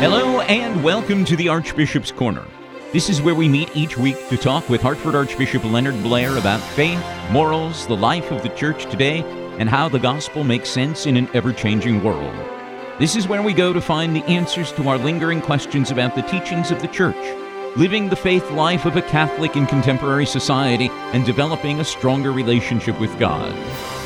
Hello 0.00 0.40
and 0.42 0.82
welcome 0.82 1.24
to 1.24 1.36
the 1.36 1.48
Archbishop's 1.48 2.10
Corner. 2.10 2.44
This 2.92 3.08
is 3.08 3.22
where 3.22 3.34
we 3.34 3.48
meet 3.48 3.74
each 3.76 3.96
week 3.96 4.28
to 4.28 4.36
talk 4.36 4.68
with 4.68 4.82
Hartford 4.82 5.14
Archbishop 5.14 5.64
Leonard 5.64 6.02
Blair 6.02 6.36
about 6.36 6.60
faith, 6.60 7.02
morals, 7.30 7.86
the 7.86 7.96
life 7.96 8.30
of 8.30 8.42
the 8.42 8.50
church 8.50 8.84
today, 8.90 9.20
and 9.58 9.68
how 9.68 9.88
the 9.88 9.98
gospel 9.98 10.44
makes 10.44 10.68
sense 10.68 11.06
in 11.06 11.16
an 11.16 11.28
ever 11.32 11.52
changing 11.52 12.02
world. 12.02 12.34
This 12.98 13.16
is 13.16 13.28
where 13.28 13.42
we 13.42 13.52
go 13.52 13.72
to 13.72 13.80
find 13.80 14.14
the 14.14 14.24
answers 14.24 14.72
to 14.72 14.88
our 14.88 14.98
lingering 14.98 15.40
questions 15.40 15.90
about 15.90 16.14
the 16.14 16.22
teachings 16.22 16.70
of 16.70 16.82
the 16.82 16.88
church, 16.88 17.16
living 17.76 18.08
the 18.08 18.14
faith 18.16 18.48
life 18.52 18.84
of 18.84 18.96
a 18.96 19.02
Catholic 19.02 19.56
in 19.56 19.66
contemporary 19.66 20.26
society, 20.26 20.88
and 21.12 21.26
developing 21.26 21.80
a 21.80 21.84
stronger 21.84 22.30
relationship 22.32 22.98
with 23.00 23.18
God. 23.18 23.52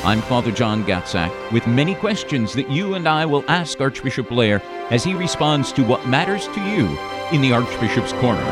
I'm 0.04 0.22
Father 0.22 0.50
John 0.50 0.84
Gatzak 0.84 1.52
with 1.52 1.66
many 1.66 1.94
questions 1.94 2.54
that 2.54 2.70
you 2.70 2.94
and 2.94 3.06
I 3.06 3.26
will 3.26 3.44
ask 3.46 3.78
Archbishop 3.78 4.30
Blair 4.30 4.62
as 4.90 5.04
he 5.04 5.12
responds 5.12 5.70
to 5.72 5.84
what 5.84 6.08
matters 6.08 6.46
to 6.46 6.60
you 6.62 6.86
in 7.30 7.42
the 7.42 7.52
Archbishop's 7.52 8.12
Corner. 8.14 8.44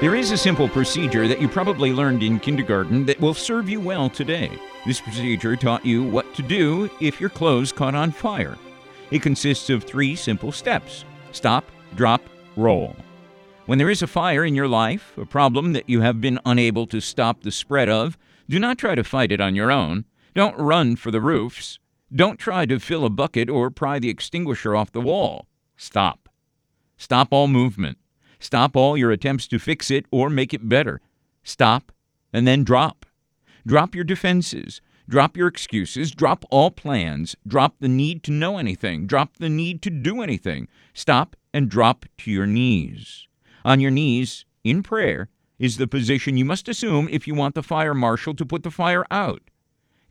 There 0.00 0.14
is 0.14 0.32
a 0.32 0.36
simple 0.36 0.68
procedure 0.68 1.26
that 1.28 1.40
you 1.40 1.48
probably 1.48 1.94
learned 1.94 2.22
in 2.22 2.40
kindergarten 2.40 3.06
that 3.06 3.20
will 3.20 3.32
serve 3.32 3.70
you 3.70 3.80
well 3.80 4.10
today. 4.10 4.50
This 4.84 5.00
procedure 5.00 5.56
taught 5.56 5.86
you 5.86 6.02
what 6.02 6.34
to 6.34 6.42
do 6.42 6.90
if 7.00 7.22
your 7.22 7.30
clothes 7.30 7.72
caught 7.72 7.94
on 7.94 8.12
fire. 8.12 8.58
It 9.10 9.22
consists 9.22 9.70
of 9.70 9.82
three 9.82 10.14
simple 10.14 10.52
steps 10.52 11.06
stop, 11.34 11.70
drop, 11.94 12.22
roll. 12.56 12.96
When 13.66 13.78
there 13.78 13.90
is 13.90 14.02
a 14.02 14.06
fire 14.06 14.44
in 14.44 14.54
your 14.54 14.68
life, 14.68 15.16
a 15.16 15.26
problem 15.26 15.72
that 15.72 15.88
you 15.88 16.00
have 16.02 16.20
been 16.20 16.38
unable 16.44 16.86
to 16.86 17.00
stop 17.00 17.42
the 17.42 17.50
spread 17.50 17.88
of, 17.88 18.16
do 18.48 18.58
not 18.58 18.78
try 18.78 18.94
to 18.94 19.04
fight 19.04 19.32
it 19.32 19.40
on 19.40 19.54
your 19.54 19.72
own. 19.72 20.04
Don't 20.34 20.58
run 20.58 20.96
for 20.96 21.10
the 21.10 21.20
roofs. 21.20 21.78
Don't 22.14 22.38
try 22.38 22.66
to 22.66 22.78
fill 22.78 23.04
a 23.04 23.10
bucket 23.10 23.48
or 23.48 23.70
pry 23.70 23.98
the 23.98 24.10
extinguisher 24.10 24.76
off 24.76 24.92
the 24.92 25.00
wall. 25.00 25.46
Stop. 25.76 26.28
Stop 26.96 27.28
all 27.32 27.48
movement. 27.48 27.98
Stop 28.38 28.76
all 28.76 28.96
your 28.96 29.10
attempts 29.10 29.48
to 29.48 29.58
fix 29.58 29.90
it 29.90 30.06
or 30.10 30.28
make 30.28 30.52
it 30.52 30.68
better. 30.68 31.00
Stop 31.42 31.90
and 32.32 32.46
then 32.46 32.64
drop. 32.64 33.06
Drop 33.66 33.94
your 33.94 34.04
defenses. 34.04 34.82
Drop 35.08 35.36
your 35.36 35.48
excuses. 35.48 36.10
Drop 36.10 36.44
all 36.50 36.70
plans. 36.70 37.36
Drop 37.46 37.76
the 37.80 37.88
need 37.88 38.22
to 38.24 38.30
know 38.30 38.58
anything. 38.58 39.06
Drop 39.06 39.36
the 39.36 39.50
need 39.50 39.82
to 39.82 39.90
do 39.90 40.22
anything. 40.22 40.68
Stop 40.94 41.36
and 41.52 41.68
drop 41.68 42.06
to 42.18 42.30
your 42.30 42.46
knees. 42.46 43.28
On 43.64 43.80
your 43.80 43.90
knees, 43.90 44.44
in 44.62 44.82
prayer, 44.82 45.28
is 45.58 45.76
the 45.76 45.86
position 45.86 46.36
you 46.36 46.44
must 46.44 46.68
assume 46.68 47.08
if 47.10 47.26
you 47.26 47.34
want 47.34 47.54
the 47.54 47.62
fire 47.62 47.94
marshal 47.94 48.34
to 48.34 48.46
put 48.46 48.62
the 48.62 48.70
fire 48.70 49.04
out. 49.10 49.42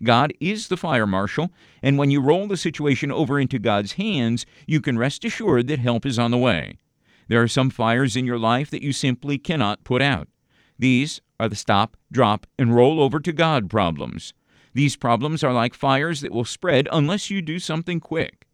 God 0.01 0.33
is 0.39 0.67
the 0.67 0.77
fire 0.77 1.07
marshal, 1.07 1.51
and 1.81 1.97
when 1.97 2.11
you 2.11 2.21
roll 2.21 2.47
the 2.47 2.57
situation 2.57 3.11
over 3.11 3.39
into 3.39 3.59
God's 3.59 3.93
hands, 3.93 4.45
you 4.67 4.81
can 4.81 4.97
rest 4.97 5.23
assured 5.23 5.67
that 5.67 5.79
help 5.79 6.05
is 6.05 6.19
on 6.19 6.31
the 6.31 6.37
way. 6.37 6.77
There 7.27 7.41
are 7.41 7.47
some 7.47 7.69
fires 7.69 8.15
in 8.15 8.25
your 8.25 8.39
life 8.39 8.69
that 8.69 8.81
you 8.81 8.91
simply 8.91 9.37
cannot 9.37 9.83
put 9.83 10.01
out. 10.01 10.27
These 10.77 11.21
are 11.39 11.47
the 11.47 11.55
stop, 11.55 11.95
drop, 12.11 12.45
and 12.59 12.75
roll 12.75 12.99
over 13.01 13.19
to 13.19 13.31
God 13.31 13.69
problems. 13.69 14.33
These 14.73 14.95
problems 14.95 15.43
are 15.43 15.53
like 15.53 15.73
fires 15.73 16.21
that 16.21 16.31
will 16.31 16.45
spread 16.45 16.87
unless 16.91 17.29
you 17.29 17.41
do 17.41 17.59
something 17.59 17.99
quick. 17.99 18.47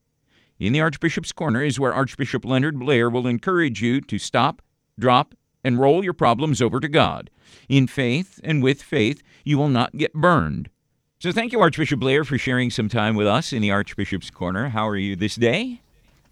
In 0.59 0.73
the 0.73 0.81
Archbishop's 0.81 1.31
Corner 1.31 1.63
is 1.63 1.79
where 1.79 1.93
Archbishop 1.93 2.43
Leonard 2.43 2.77
Blair 2.77 3.09
will 3.09 3.27
encourage 3.27 3.81
you 3.81 4.01
to 4.01 4.19
stop, 4.19 4.61
drop, 4.99 5.33
and 5.63 5.79
roll 5.79 6.03
your 6.03 6.13
problems 6.13 6.61
over 6.61 6.79
to 6.79 6.87
God. 6.89 7.29
In 7.69 7.87
faith 7.87 8.39
and 8.43 8.61
with 8.61 8.81
faith, 8.81 9.21
you 9.43 9.57
will 9.57 9.69
not 9.69 9.97
get 9.97 10.13
burned. 10.13 10.69
So 11.19 11.31
thank 11.31 11.51
you, 11.51 11.59
Archbishop 11.59 11.99
Blair, 11.99 12.23
for 12.23 12.37
sharing 12.37 12.69
some 12.69 12.89
time 12.89 13.15
with 13.15 13.27
us 13.27 13.51
in 13.51 13.61
the 13.61 13.71
Archbishop's 13.71 14.29
Corner. 14.29 14.69
How 14.69 14.87
are 14.87 14.95
you 14.95 15.15
this 15.15 15.35
day? 15.35 15.81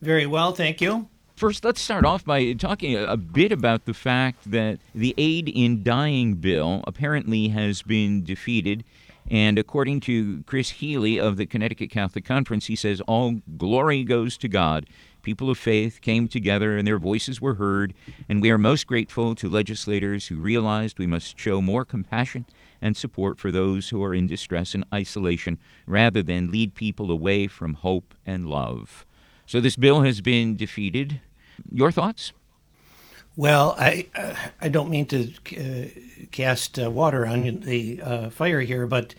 Very 0.01 0.25
well, 0.25 0.53
thank 0.53 0.81
you. 0.81 1.09
First, 1.35 1.63
let's 1.63 1.81
start 1.81 2.03
off 2.03 2.25
by 2.25 2.53
talking 2.53 2.95
a 2.95 3.15
bit 3.15 3.51
about 3.51 3.85
the 3.85 3.93
fact 3.93 4.49
that 4.49 4.79
the 4.95 5.13
aid 5.17 5.49
in 5.49 5.83
dying 5.83 6.35
bill 6.35 6.83
apparently 6.87 7.49
has 7.49 7.81
been 7.81 8.23
defeated. 8.23 8.83
And 9.29 9.59
according 9.59 9.99
to 10.01 10.43
Chris 10.43 10.69
Healy 10.69 11.19
of 11.19 11.37
the 11.37 11.45
Connecticut 11.45 11.89
Catholic 11.89 12.23
Conference, 12.23 12.67
he 12.67 12.75
says, 12.75 13.01
All 13.01 13.41
glory 13.57 14.03
goes 14.03 14.37
to 14.37 14.47
God 14.47 14.85
people 15.27 15.49
of 15.49 15.57
faith 15.57 15.99
came 15.99 16.25
together 16.25 16.77
and 16.77 16.87
their 16.87 16.97
voices 16.97 17.41
were 17.41 17.55
heard, 17.55 17.93
and 18.29 18.41
we 18.41 18.49
are 18.49 18.57
most 18.57 18.87
grateful 18.87 19.35
to 19.35 19.49
legislators 19.49 20.27
who 20.27 20.37
realized 20.37 20.97
we 20.97 21.05
must 21.05 21.37
show 21.37 21.61
more 21.61 21.83
compassion 21.83 22.45
and 22.81 22.95
support 22.95 23.37
for 23.37 23.51
those 23.51 23.89
who 23.89 24.01
are 24.01 24.13
in 24.13 24.25
distress 24.25 24.73
and 24.73 24.85
isolation 24.93 25.57
rather 25.85 26.23
than 26.23 26.49
lead 26.49 26.73
people 26.75 27.11
away 27.11 27.45
from 27.45 27.73
hope 27.73 28.15
and 28.25 28.47
love. 28.47 29.05
So 29.45 29.59
this 29.59 29.75
bill 29.75 30.03
has 30.03 30.21
been 30.21 30.55
defeated. 30.55 31.19
Your 31.69 31.91
thoughts? 31.91 32.31
Well, 33.37 33.75
I 33.77 34.07
uh, 34.15 34.33
I 34.59 34.67
don't 34.67 34.89
mean 34.89 35.05
to 35.05 35.31
uh, 35.55 35.87
cast 36.31 36.79
uh, 36.79 36.89
water 36.89 37.27
on 37.27 37.59
the 37.59 38.01
uh, 38.01 38.29
fire 38.31 38.61
here, 38.61 38.87
but 38.87 39.13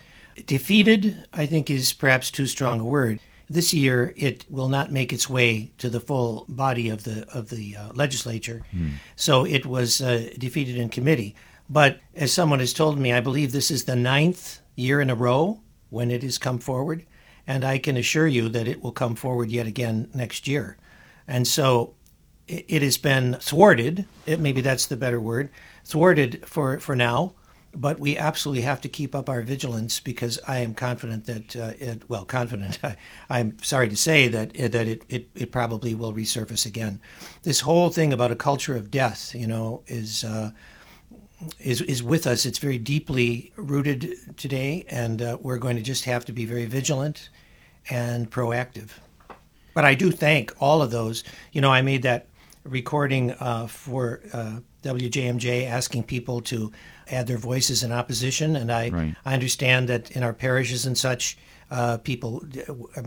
defeated 0.45 1.25
I 1.31 1.45
think 1.45 1.69
is 1.69 1.93
perhaps 1.93 2.29
too 2.29 2.45
strong 2.45 2.81
a 2.81 2.85
word. 2.85 3.21
This 3.49 3.73
year, 3.73 4.13
it 4.17 4.45
will 4.49 4.67
not 4.67 4.91
make 4.91 5.13
its 5.13 5.29
way 5.29 5.71
to 5.77 5.89
the 5.89 6.01
full 6.01 6.45
body 6.49 6.89
of 6.89 7.05
the 7.05 7.25
of 7.33 7.49
the 7.49 7.77
uh, 7.77 7.93
legislature, 7.93 8.61
hmm. 8.71 8.89
so 9.15 9.45
it 9.45 9.65
was 9.65 10.01
uh, 10.01 10.29
defeated 10.37 10.75
in 10.75 10.89
committee. 10.89 11.33
But 11.69 12.01
as 12.13 12.33
someone 12.33 12.59
has 12.59 12.73
told 12.73 12.99
me, 12.99 13.13
I 13.13 13.21
believe 13.21 13.53
this 13.53 13.71
is 13.71 13.85
the 13.85 13.95
ninth 13.95 14.59
year 14.75 14.99
in 14.99 15.09
a 15.09 15.15
row 15.15 15.61
when 15.91 16.11
it 16.11 16.23
has 16.23 16.37
come 16.37 16.59
forward, 16.59 17.05
and 17.47 17.63
I 17.63 17.77
can 17.77 17.95
assure 17.95 18.27
you 18.27 18.49
that 18.49 18.67
it 18.67 18.83
will 18.83 18.91
come 18.91 19.15
forward 19.15 19.49
yet 19.49 19.65
again 19.65 20.09
next 20.13 20.45
year. 20.45 20.75
And 21.25 21.47
so 21.47 21.93
it, 22.49 22.81
has 22.81 22.97
been 22.97 23.37
thwarted. 23.39 24.05
It, 24.25 24.39
maybe 24.39 24.61
that's 24.61 24.87
the 24.87 24.97
better 24.97 25.19
word, 25.19 25.49
thwarted 25.85 26.45
for 26.45 26.79
for 26.79 26.95
now 26.95 27.33
but 27.75 27.99
we 27.99 28.17
absolutely 28.17 28.63
have 28.63 28.81
to 28.81 28.89
keep 28.89 29.13
up 29.13 29.29
our 29.29 29.41
vigilance 29.41 29.99
because 29.99 30.39
I 30.47 30.59
am 30.59 30.73
confident 30.73 31.25
that 31.25 31.55
uh, 31.55 31.73
it, 31.79 32.09
well, 32.09 32.25
confident. 32.25 32.79
I, 33.29 33.39
am 33.39 33.57
sorry 33.61 33.89
to 33.89 33.95
say 33.95 34.27
that 34.27 34.59
uh, 34.59 34.67
that 34.69 34.87
it, 34.87 35.03
it, 35.09 35.29
it 35.35 35.51
probably 35.51 35.93
will 35.93 36.13
resurface 36.13 36.65
again. 36.65 36.99
This 37.43 37.61
whole 37.61 37.89
thing 37.89 38.11
about 38.11 38.31
a 38.31 38.35
culture 38.35 38.75
of 38.75 38.89
death, 38.89 39.35
you 39.35 39.47
know, 39.47 39.83
is 39.87 40.23
uh, 40.23 40.51
is 41.59 41.81
is 41.81 42.01
with 42.01 42.25
us. 42.25 42.45
It's 42.45 42.59
very 42.59 42.77
deeply 42.77 43.53
rooted 43.55 44.37
today, 44.37 44.85
and 44.89 45.21
uh, 45.21 45.37
we're 45.41 45.57
going 45.57 45.75
to 45.75 45.83
just 45.83 46.05
have 46.05 46.25
to 46.25 46.31
be 46.31 46.45
very 46.45 46.65
vigilant 46.65 47.29
and 47.89 48.29
proactive. 48.29 48.89
But 49.75 49.85
I 49.85 49.93
do 49.93 50.11
thank 50.11 50.53
all 50.59 50.81
of 50.81 50.91
those. 50.91 51.23
You 51.51 51.61
know, 51.61 51.71
I 51.71 51.81
made 51.81 52.01
that 52.01 52.25
recording 52.63 53.31
uh, 53.31 53.67
for 53.67 54.21
uh, 54.33 54.59
WJMJ 54.83 55.67
asking 55.67 56.03
people 56.03 56.41
to 56.41 56.71
add 57.09 57.27
their 57.27 57.37
voices 57.37 57.83
in 57.83 57.91
opposition. 57.91 58.55
And 58.55 58.71
I, 58.71 58.89
right. 58.89 59.15
I 59.25 59.33
understand 59.33 59.89
that 59.89 60.11
in 60.11 60.23
our 60.23 60.33
parishes 60.33 60.85
and 60.85 60.97
such, 60.97 61.37
uh, 61.71 61.97
people 61.97 62.43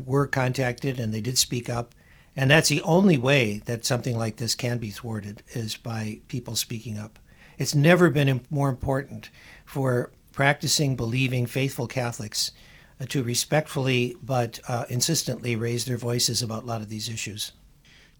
were 0.05 0.27
contacted 0.27 0.99
and 0.99 1.13
they 1.13 1.21
did 1.21 1.39
speak 1.39 1.69
up. 1.69 1.95
And 2.35 2.51
that's 2.51 2.69
the 2.69 2.83
only 2.83 3.19
way 3.19 3.61
that 3.67 3.85
something 3.85 4.17
like 4.17 4.37
this 4.37 4.55
can 4.55 4.79
be 4.79 4.91
thwarted 4.91 5.43
is 5.51 5.77
by 5.77 6.21
people 6.29 6.57
speaking 6.57 6.99
up. 6.99 7.19
It's 7.59 7.75
never 7.75 8.09
been 8.09 8.41
more 8.51 8.71
important 8.71 9.29
for 9.67 10.11
practicing, 10.33 10.97
believing, 10.97 11.47
faithful 11.47 11.87
Catholics 11.87 12.53
uh, 13.01 13.05
to 13.07 13.23
respectfully 13.23 14.17
but 14.23 14.61
uh, 14.67 14.87
insistently 14.89 15.57
raise 15.57 15.85
their 15.85 15.99
voices 15.99 16.43
about 16.43 16.63
a 16.63 16.67
lot 16.67 16.81
of 16.81 16.89
these 16.89 17.09
issues. 17.09 17.53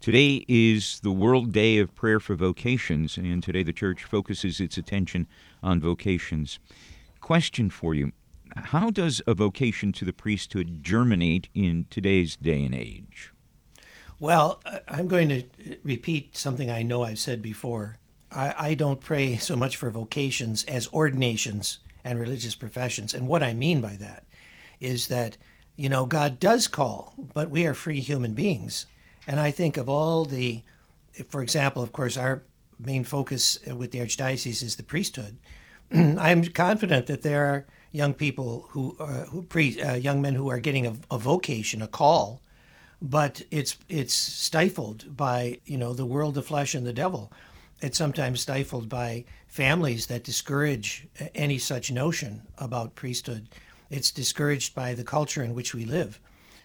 Today 0.03 0.45
is 0.49 0.99
the 0.99 1.13
World 1.13 1.53
Day 1.53 1.79
of 1.79 1.95
Prayer 1.95 2.19
for 2.19 2.35
Vocations, 2.35 3.17
and 3.17 3.41
today 3.41 3.63
the 3.63 3.73
Church 3.73 4.03
focuses 4.03 4.59
its 4.59 4.77
attention 4.77 5.29
on 5.63 5.81
vocations. 5.81 6.59
Question 7.21 7.71
for 7.71 7.95
you 7.95 8.11
How 8.57 8.91
does 8.91 9.23
a 9.29 9.35
vocation 9.35 9.93
to 9.93 10.05
the 10.05 10.13
priesthood 10.13 10.83
germinate 10.83 11.49
in 11.55 11.87
today's 11.89 12.35
day 12.35 12.65
and 12.65 12.75
age? 12.75 13.33
Well, 14.19 14.61
I'm 14.89 15.07
going 15.07 15.29
to 15.29 15.45
repeat 15.85 16.37
something 16.37 16.69
I 16.69 16.83
know 16.83 17.05
I've 17.05 17.21
said 17.21 17.41
before. 17.41 17.99
I, 18.33 18.55
I 18.59 18.75
don't 18.75 19.01
pray 19.01 19.37
so 19.37 19.55
much 19.55 19.77
for 19.77 19.89
vocations 19.89 20.65
as 20.65 20.93
ordinations 20.93 21.79
and 22.03 22.19
religious 22.19 22.57
professions. 22.57 23.15
And 23.15 23.29
what 23.29 23.45
I 23.45 23.55
mean 23.55 23.81
by 23.81 23.95
that 24.01 24.25
is 24.81 25.07
that, 25.07 25.37
you 25.77 25.89
know, 25.89 26.07
God 26.07 26.41
does 26.41 26.67
call, 26.67 27.15
but 27.33 27.51
we 27.51 27.67
are 27.67 27.73
free 27.73 28.01
human 28.01 28.35
beings 28.35 28.87
and 29.27 29.39
I 29.39 29.51
think 29.51 29.77
of 29.77 29.89
all 29.89 30.25
the, 30.25 30.63
for 31.29 31.43
example, 31.43 31.83
of 31.83 31.93
course, 31.93 32.17
our 32.17 32.43
main 32.79 33.05
focus 33.05 33.59
with 33.67 33.93
the 33.93 34.01
Archdiocese 34.01 34.63
is 34.63 34.77
the 34.77 34.83
priesthood. 34.83 35.39
I'm 35.93 36.45
confident 36.45 37.07
that 37.07 37.23
there 37.23 37.47
are 37.47 37.67
young 37.93 38.15
people 38.15 38.67
who, 38.71 38.97
uh, 38.99 39.27
who 39.27 39.43
pre, 39.43 39.81
uh, 39.81 39.95
young 39.95 40.23
men 40.23 40.35
who 40.35 40.51
are 40.51 40.59
getting 40.59 40.87
a, 40.87 40.97
a, 41.11 41.19
vocation, 41.19 41.83
a 41.83 41.87
call, 41.87 42.41
but 43.01 43.43
it's 43.51 43.77
it's 43.89 44.15
stifled 44.15 45.17
by 45.17 45.59
you 45.67 45.77
know 45.77 45.93
the 45.93 46.07
world, 46.07 46.35
the 46.35 46.43
flesh, 46.43 46.75
and 46.75 46.87
the 46.87 46.93
devil. 46.93 47.33
It's 47.81 47.99
sometimes 47.99 48.41
stifled 48.41 48.89
by 48.89 49.25
families 49.49 50.07
that 50.07 50.23
discourage 50.23 51.09
any 51.35 51.59
such 51.59 51.91
notion 51.91 52.43
about 52.59 52.95
priesthood. 52.95 53.49
It's 53.91 54.11
discouraged 54.11 54.75
by 54.75 54.95
the 54.95 55.05
culture 55.05 55.43
in 55.43 55.55
which 55.55 55.75
we 55.75 55.85
live. 55.85 56.21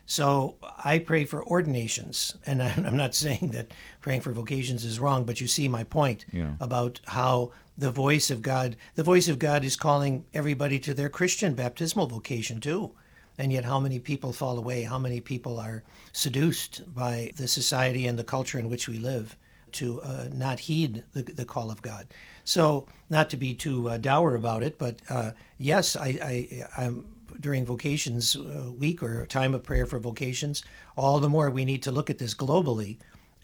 So 0.10 0.56
I 0.84 1.00
pray 1.00 1.26
for 1.26 1.46
ordinations, 1.46 2.36
and 2.46 2.64
I'm 2.88 2.96
not 2.98 3.14
saying 3.14 3.50
that 3.52 3.72
praying 4.02 4.22
for 4.22 4.32
vocations 4.32 4.86
is 4.86 5.00
wrong, 5.00 5.26
but 5.26 5.40
you 5.42 5.48
see 5.48 5.68
my 5.68 5.84
point 5.84 6.26
Yeah. 6.32 6.54
about 6.62 7.02
how 7.06 7.52
the 7.78 7.92
voice 7.92 8.32
of 8.32 8.42
God, 8.42 8.76
the 8.96 9.04
voice 9.04 9.28
of 9.28 9.38
God 9.38 9.64
is 9.64 9.76
calling 9.76 10.26
everybody 10.34 10.80
to 10.80 10.94
their 10.94 11.10
Christian 11.10 11.54
baptismal 11.54 12.08
vocation 12.08 12.60
too. 12.60 12.92
And 13.38 13.52
yet, 13.54 13.66
how 13.66 13.80
many 13.80 14.00
people 14.00 14.34
fall 14.34 14.58
away? 14.58 14.82
How 14.84 14.98
many 14.98 15.20
people 15.22 15.60
are 15.60 15.84
seduced 16.12 16.82
by 16.96 17.32
the 17.36 17.48
society 17.48 18.08
and 18.08 18.18
the 18.18 18.24
culture 18.24 18.58
in 18.58 18.68
which 18.70 18.88
we 18.88 18.98
live 18.98 19.36
to 19.74 20.02
uh, 20.02 20.30
not 20.34 20.58
heed 20.60 21.04
the, 21.14 21.22
the 21.22 21.46
call 21.46 21.70
of 21.70 21.82
God? 21.84 22.08
So, 22.46 22.88
not 23.12 23.30
to 23.30 23.38
be 23.38 23.54
too 23.54 23.90
uh, 23.90 23.98
dour 23.98 24.34
about 24.36 24.64
it, 24.64 24.80
but 24.80 24.96
uh, 25.10 25.32
yes, 25.60 25.96
I, 25.96 26.08
I, 26.24 26.66
I'm 26.78 27.06
during 27.40 27.66
vocations 27.66 28.36
uh, 28.36 28.72
week 28.78 29.02
or 29.04 29.26
time 29.26 29.54
of 29.54 29.64
prayer 29.64 29.86
for 29.86 30.00
vocations. 30.00 30.64
All 30.96 31.20
the 31.20 31.30
more 31.30 31.50
we 31.50 31.66
need 31.66 31.84
to 31.84 31.92
look 31.92 32.10
at 32.10 32.18
this 32.18 32.34
globally 32.34 32.98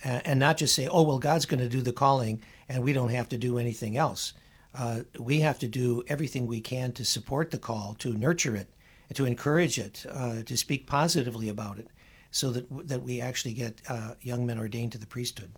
and 0.03 0.39
not 0.39 0.57
just 0.57 0.75
say, 0.75 0.87
"Oh, 0.87 1.03
well, 1.03 1.19
God's 1.19 1.45
going 1.45 1.61
to 1.61 1.69
do 1.69 1.81
the 1.81 1.93
calling, 1.93 2.41
and 2.67 2.83
we 2.83 2.93
don't 2.93 3.09
have 3.09 3.29
to 3.29 3.37
do 3.37 3.57
anything 3.57 3.97
else." 3.97 4.33
Uh, 4.75 5.01
we 5.19 5.39
have 5.39 5.59
to 5.59 5.67
do 5.67 6.03
everything 6.07 6.47
we 6.47 6.59
can 6.59 6.91
to 6.93 7.05
support 7.05 7.51
the 7.51 7.59
call, 7.59 7.95
to 7.99 8.13
nurture 8.13 8.55
it, 8.55 8.67
to 9.13 9.25
encourage 9.25 9.77
it, 9.77 10.05
uh, 10.11 10.41
to 10.43 10.57
speak 10.57 10.87
positively 10.87 11.47
about 11.47 11.77
it, 11.77 11.87
so 12.31 12.51
that 12.51 12.87
that 12.87 13.03
we 13.03 13.21
actually 13.21 13.53
get 13.53 13.81
uh, 13.87 14.15
young 14.21 14.45
men 14.45 14.57
ordained 14.57 14.91
to 14.91 14.97
the 14.97 15.05
priesthood. 15.05 15.51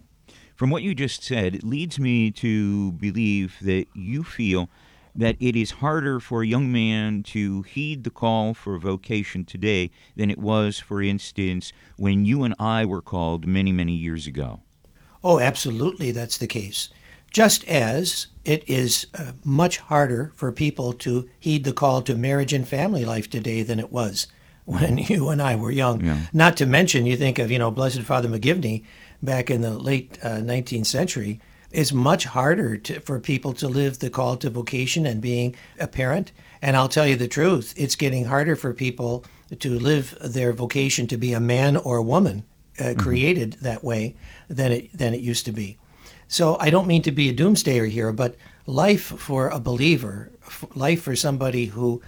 From 0.56 0.70
what 0.70 0.84
you 0.84 0.96
just 0.96 1.24
said, 1.24 1.56
it 1.56 1.64
leads 1.64 2.00
me 2.00 2.32
to 2.32 2.94
believe 2.94 3.58
that 3.62 3.88
you 3.94 4.24
feel 4.24 4.70
that 5.16 5.38
it 5.40 5.56
is 5.56 5.72
harder 5.72 6.20
for 6.20 6.42
a 6.42 6.48
young 6.48 6.72
man 6.72 7.24
to 7.24 7.62
heed 7.64 8.04
the 8.04 8.10
call 8.10 8.54
for 8.54 8.78
vocation 8.78 9.46
today 9.46 9.90
than 10.16 10.30
it 10.30 10.38
was, 10.38 10.80
for 10.80 11.02
instance, 11.02 11.72
when 11.98 12.26
you 12.26 12.44
and 12.44 12.54
I 12.60 12.86
were 12.86 13.02
called 13.02 13.48
many, 13.48 13.72
many 13.72 13.94
years 13.94 14.28
ago. 14.28 14.62
Oh, 15.24 15.40
absolutely, 15.40 16.12
that's 16.12 16.38
the 16.38 16.48
case. 16.48 16.90
Just 17.32 17.64
as 17.66 18.28
it 18.46 18.64
is 18.68 19.08
uh, 19.18 19.32
much 19.44 19.78
harder 19.78 20.32
for 20.36 20.52
people 20.52 20.94
to 20.94 21.28
heed 21.40 21.64
the 21.64 21.74
call 21.74 22.02
to 22.04 22.16
marriage 22.16 22.54
and 22.54 22.68
family 22.68 23.04
life 23.04 23.30
today 23.30 23.64
than 23.64 23.80
it 23.80 23.92
was 23.92 24.28
when 24.66 24.98
you 25.10 25.30
and 25.30 25.42
I 25.42 25.56
were 25.56 25.72
young. 25.72 26.06
Yeah. 26.06 26.20
Not 26.34 26.58
to 26.58 26.66
mention, 26.66 27.06
you 27.06 27.18
think 27.18 27.40
of, 27.40 27.52
you 27.52 27.60
know, 27.60 27.72
Blessed 27.72 28.02
Father 28.02 28.30
McGivney 28.30 28.84
back 29.24 29.50
in 29.50 29.62
the 29.62 29.72
late 29.72 30.20
uh, 30.24 30.38
19th 30.38 30.86
century. 30.86 31.40
It's 31.76 31.92
much 31.92 32.24
harder 32.24 32.78
to, 32.78 33.02
for 33.02 33.20
people 33.20 33.52
to 33.54 33.68
live 33.68 34.00
the 34.00 34.10
call 34.10 34.38
to 34.38 34.50
vocation 34.50 35.06
and 35.06 35.22
being 35.22 35.56
a 35.78 35.88
parent. 35.88 36.32
And 36.62 36.78
I'll 36.78 36.88
tell 36.88 37.06
you 37.06 37.18
the 37.18 37.28
truth, 37.28 37.74
it's 37.76 37.98
getting 37.98 38.26
harder 38.26 38.56
for 38.56 38.74
people 38.74 39.26
to 39.60 39.78
live 39.78 40.18
their 40.22 40.54
vocation 40.54 41.06
to 41.08 41.18
be 41.18 41.34
a 41.34 41.40
man 41.42 41.76
or 41.76 41.98
a 41.98 42.04
woman 42.04 42.46
uh, 42.80 42.94
created 42.98 43.54
that 43.62 43.84
way 43.84 44.16
than 44.50 44.72
it 44.72 44.98
than 44.98 45.14
it 45.14 45.20
used 45.20 45.46
to 45.46 45.52
be. 45.52 45.78
So 46.28 46.58
I 46.60 46.70
don't 46.70 46.88
mean 46.88 47.02
to 47.04 47.12
be 47.12 47.30
a 47.30 47.34
doomsdayer 47.34 47.90
here, 47.90 48.12
but 48.12 48.36
life 48.66 49.04
for 49.04 49.50
a 49.50 49.60
believer, 49.60 50.32
life 50.76 51.02
for 51.02 51.16
somebody 51.16 51.66
who 51.66 52.02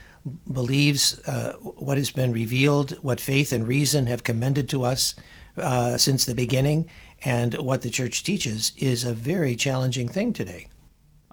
believes 0.51 1.19
uh, 1.27 1.53
what 1.61 1.97
has 1.97 2.11
been 2.11 2.31
revealed, 2.31 2.91
what 3.01 3.19
faith 3.19 3.51
and 3.51 3.67
reason 3.67 4.07
have 4.07 4.23
commended 4.23 4.69
to 4.69 4.83
us 4.83 5.15
uh, 5.57 5.97
since 5.97 6.25
the 6.25 6.35
beginning, 6.35 6.89
and 7.23 7.53
what 7.55 7.81
the 7.81 7.89
church 7.89 8.23
teaches, 8.23 8.71
is 8.77 9.03
a 9.03 9.13
very 9.13 9.55
challenging 9.55 10.07
thing 10.07 10.33
today. 10.33 10.67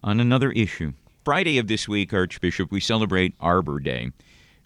On 0.03 0.21
another 0.21 0.51
issue, 0.53 0.93
Friday 1.25 1.59
of 1.59 1.69
this 1.69 1.89
week, 1.89 2.13
Archbishop, 2.13 2.71
we 2.71 2.81
celebrate 2.81 3.35
Arbor 3.41 3.81
Day. 3.81 4.11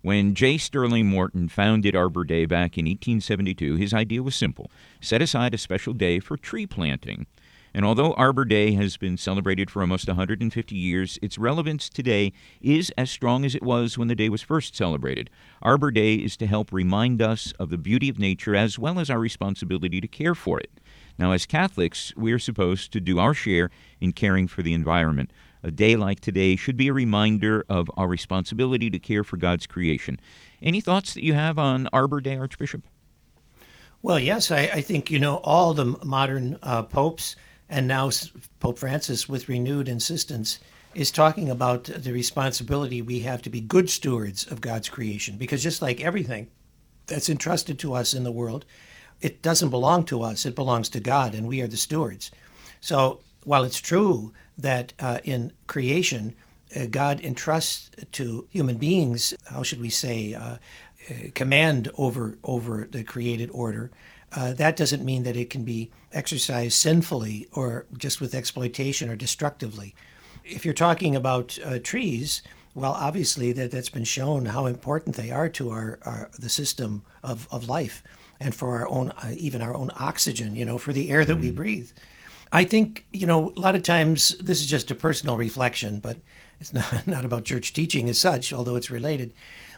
When 0.03 0.35
J. 0.35 0.59
Sterling 0.59 1.07
Morton 1.07 1.49
founded 1.49 1.97
Arbor 1.97 2.25
Day 2.25 2.47
back 2.47 2.79
in 2.79 2.87
1872, 2.87 3.77
his 3.77 3.93
idea 3.93 4.23
was 4.23 4.37
simple 4.37 4.71
set 5.01 5.23
aside 5.23 5.55
a 5.55 5.59
special 5.59 5.93
day 5.93 6.21
for 6.21 6.37
tree 6.37 6.67
planting. 6.67 7.27
And 7.75 7.85
although 7.85 8.15
Arbor 8.15 8.45
Day 8.45 8.73
has 8.73 8.97
been 8.97 9.17
celebrated 9.17 9.71
for 9.71 9.83
almost 9.83 10.09
150 10.09 10.75
years, 10.75 11.19
its 11.21 11.39
relevance 11.39 11.89
today 11.89 12.33
is 12.61 12.91
as 12.97 13.11
strong 13.11 13.45
as 13.45 13.55
it 13.55 13.63
was 13.63 13.99
when 13.99 14.09
the 14.09 14.15
day 14.15 14.29
was 14.29 14.43
first 14.43 14.75
celebrated. 14.75 15.31
Arbor 15.63 15.91
Day 15.91 16.15
is 16.15 16.37
to 16.39 16.47
help 16.47 16.73
remind 16.73 17.21
us 17.21 17.53
of 17.59 17.71
the 17.71 17.79
beauty 17.79 18.09
of 18.09 18.19
nature 18.19 18.57
as 18.57 18.79
well 18.79 18.99
as 18.99 19.11
our 19.11 19.21
responsibility 19.21 20.01
to 20.01 20.09
care 20.09 20.35
for 20.35 20.59
it. 20.59 20.71
Now, 21.19 21.33
as 21.33 21.47
Catholics, 21.47 22.13
we 22.17 22.33
are 22.33 22.39
supposed 22.39 22.93
to 22.93 23.01
do 23.01 23.19
our 23.19 23.35
share 23.35 23.71
in 24.01 24.13
caring 24.13 24.47
for 24.47 24.63
the 24.63 24.73
environment. 24.73 25.33
A 25.63 25.71
day 25.73 25.97
like 25.97 26.21
today 26.21 26.55
should 26.55 26.77
be 26.77 26.89
a 26.89 26.93
reminder 26.93 27.65
of 27.69 27.91
our 27.97 28.07
responsibility 28.07 28.89
to 28.91 28.99
care 28.99 29.25
for 29.25 29.37
God's 29.37 29.67
creation. 29.67 30.21
Any 30.63 30.81
thoughts 30.81 31.15
that 31.15 31.25
you 31.25 31.35
have 31.35 31.59
on 31.59 31.89
Arbor 31.93 32.21
Day, 32.21 32.37
Archbishop? 32.37 32.85
Well, 34.01 34.21
yes, 34.21 34.53
I, 34.53 34.71
I 34.73 34.81
think, 34.81 35.11
you 35.11 35.19
know, 35.19 35.39
all 35.39 35.75
the 35.75 35.97
modern 36.05 36.59
uh, 36.63 36.85
popes 36.85 37.35
and 37.69 37.89
now 37.89 38.11
Pope 38.61 38.79
Francis, 38.79 39.29
with 39.29 39.49
renewed 39.49 39.89
insistence, 39.89 40.61
is 40.95 41.11
talking 41.11 41.51
about 41.51 41.85
the 41.85 42.13
responsibility 42.13 43.03
we 43.03 43.21
have 43.21 43.43
to 43.43 43.51
be 43.51 43.61
good 43.61 43.91
stewards 43.91 44.47
of 44.47 44.61
God's 44.61 44.89
creation. 44.89 45.37
Because 45.37 45.63
just 45.63 45.83
like 45.83 46.01
everything 46.01 46.49
that's 47.07 47.29
entrusted 47.29 47.79
to 47.81 47.95
us 47.95 48.15
in 48.15 48.25
the 48.25 48.33
world, 48.33 48.65
it 49.21 49.43
doesn't 49.43 49.71
belong 49.71 50.05
to 50.05 50.23
us, 50.23 50.47
it 50.47 50.55
belongs 50.55 50.89
to 50.91 51.01
God, 51.01 51.35
and 51.35 51.47
we 51.47 51.61
are 51.61 51.67
the 51.67 51.77
stewards. 51.77 52.31
So 52.81 53.21
while 53.45 53.65
it's 53.65 53.81
true 53.81 54.33
that 54.57 54.93
uh, 55.01 55.19
in 55.25 55.53
creation, 55.67 56.35
uh, 56.77 56.87
God 56.87 57.21
entrusts 57.21 57.91
to 58.13 58.47
human 58.51 58.77
beings, 58.77 59.35
how 59.47 59.63
should 59.63 59.81
we 59.81 59.91
say, 59.91 60.35
uh, 60.35 60.57
uh, 61.11 61.15
command 61.35 61.91
over 61.97 62.37
over 62.45 62.87
the 62.91 63.03
created 63.03 63.51
order. 63.53 63.91
Uh, 64.33 64.53
that 64.53 64.77
doesn't 64.77 65.05
mean 65.05 65.23
that 65.23 65.37
it 65.37 65.49
can 65.49 65.65
be 65.65 65.91
exercised 66.13 66.75
sinfully 66.75 67.49
or 67.53 67.87
just 67.97 68.21
with 68.21 68.35
exploitation 68.35 69.09
or 69.09 69.17
destructively. 69.17 69.95
If 70.45 70.67
you're 70.67 70.75
talking 70.75 71.17
about 71.17 71.59
uh, 71.65 71.79
trees, 71.79 72.43
well, 72.75 72.93
obviously 72.93 73.53
that 73.53 73.71
that's 73.71 73.89
been 73.89 74.05
shown 74.05 74.47
how 74.47 74.67
important 74.67 75.17
they 75.17 75.31
are 75.31 75.49
to 75.51 75.71
our, 75.71 75.99
our 76.03 76.31
the 76.39 76.51
system 76.51 77.03
of, 77.23 77.49
of 77.51 77.69
life 77.69 78.03
and 78.41 78.55
for 78.55 78.77
our 78.79 78.89
own 78.89 79.11
uh, 79.11 79.33
even 79.37 79.63
our 79.63 79.75
own 79.75 79.91
oxygen. 79.99 80.55
You 80.55 80.65
know, 80.65 80.79
for 80.79 80.93
the 80.93 81.11
air 81.11 81.25
that 81.25 81.37
we 81.37 81.51
breathe. 81.51 81.91
I 82.53 82.65
think 82.65 83.05
you 83.13 83.27
know 83.27 83.53
a 83.57 83.61
lot 83.61 83.75
of 83.75 83.83
times 83.83 84.37
this 84.39 84.61
is 84.61 84.67
just 84.67 84.91
a 84.91 84.95
personal 84.95 85.37
reflection, 85.37 86.01
but 86.01 86.17
it's 86.61 86.73
not 86.75 87.07
not 87.07 87.25
about 87.25 87.45
church 87.45 87.73
teaching 87.73 88.09
as 88.09 88.21
such, 88.21 88.53
although 88.53 88.77
it's 88.77 88.91
related. 88.91 89.33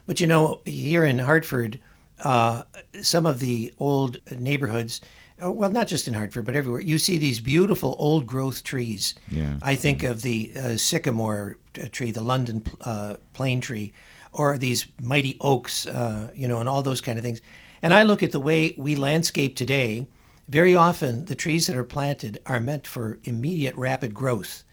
But 0.06 0.20
you 0.20 0.26
know, 0.26 0.60
here 0.64 1.04
in 1.04 1.18
Hartford, 1.18 1.80
uh, 2.24 2.62
some 3.02 3.26
of 3.26 3.38
the 3.38 3.72
old 3.78 4.18
neighborhoods, 4.38 5.00
uh, 5.42 5.50
well, 5.50 5.70
not 5.70 5.86
just 5.86 6.08
in 6.08 6.14
Hartford, 6.14 6.44
but 6.44 6.56
everywhere, 6.56 6.80
you 6.80 6.98
see 6.98 7.18
these 7.18 7.40
beautiful 7.40 7.96
old 7.98 8.26
growth 8.26 8.62
trees. 8.62 9.14
Yeah. 9.30 9.54
I 9.62 9.74
think 9.74 10.02
of 10.02 10.22
the 10.22 10.52
uh, 10.56 10.76
sycamore 10.76 11.56
tree, 11.92 12.10
the 12.10 12.22
London 12.22 12.62
uh, 12.82 13.16
plane 13.32 13.60
tree, 13.60 13.92
or 14.32 14.58
these 14.58 14.86
mighty 15.00 15.36
oaks, 15.40 15.86
uh, 15.86 16.30
you 16.34 16.46
know, 16.46 16.60
and 16.60 16.68
all 16.68 16.82
those 16.82 17.00
kind 17.00 17.18
of 17.18 17.24
things. 17.24 17.40
And 17.82 17.94
I 17.94 18.02
look 18.02 18.22
at 18.22 18.32
the 18.32 18.40
way 18.40 18.74
we 18.76 18.94
landscape 18.94 19.56
today. 19.56 20.06
Very 20.48 20.74
often, 20.74 21.26
the 21.26 21.34
trees 21.34 21.66
that 21.66 21.76
are 21.76 21.84
planted 21.84 22.40
are 22.44 22.60
meant 22.60 22.86
for 22.86 23.18
immediate 23.24 23.74
rapid 23.76 24.12
growth, 24.14 24.64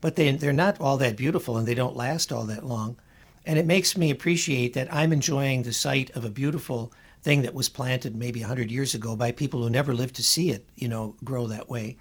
but 0.00 0.16
they, 0.16 0.30
they're 0.32 0.52
not 0.52 0.80
all 0.80 0.96
that 0.98 1.16
beautiful 1.16 1.56
and 1.56 1.66
they 1.66 1.74
don't 1.74 1.96
last 1.96 2.32
all 2.32 2.44
that 2.44 2.66
long. 2.66 2.96
And 3.44 3.58
it 3.58 3.66
makes 3.66 3.96
me 3.96 4.10
appreciate 4.10 4.74
that 4.74 4.92
I'm 4.92 5.12
enjoying 5.12 5.62
the 5.62 5.72
sight 5.72 6.10
of 6.10 6.24
a 6.24 6.30
beautiful 6.30 6.92
thing 7.22 7.42
that 7.42 7.54
was 7.54 7.68
planted 7.68 8.14
maybe 8.14 8.40
100 8.40 8.70
years 8.70 8.94
ago 8.94 9.16
by 9.16 9.32
people 9.32 9.62
who 9.62 9.70
never 9.70 9.94
lived 9.94 10.16
to 10.16 10.22
see 10.22 10.50
it, 10.50 10.68
you 10.76 10.88
know, 10.88 11.16
grow 11.24 11.46
that 11.46 11.68
way. 11.68 11.96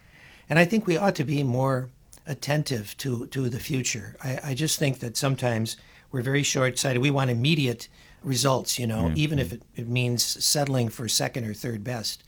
And 0.50 0.60
I 0.60 0.66
think 0.66 0.86
we 0.86 0.98
ought 0.98 1.16
to 1.16 1.24
be 1.24 1.44
more 1.44 1.90
attentive 2.28 2.96
to, 2.98 3.28
to 3.28 3.50
the 3.50 3.60
future. 3.60 4.16
I, 4.24 4.40
I 4.44 4.54
just 4.54 4.78
think 4.78 5.00
that 5.00 5.18
sometimes 5.18 5.78
we're 6.12 6.22
very 6.22 6.44
short 6.44 6.78
sighted. 6.78 7.02
We 7.02 7.12
want 7.12 7.32
immediate 7.32 7.88
results, 8.24 8.78
you 8.78 8.88
know, 8.88 9.12
even 9.16 9.40
if 9.40 9.54
it, 9.54 9.64
it 9.76 9.88
means 9.88 10.24
settling 10.24 10.90
for 10.90 11.08
second 11.08 11.46
or 11.46 11.54
third 11.54 11.84
best. 11.84 12.24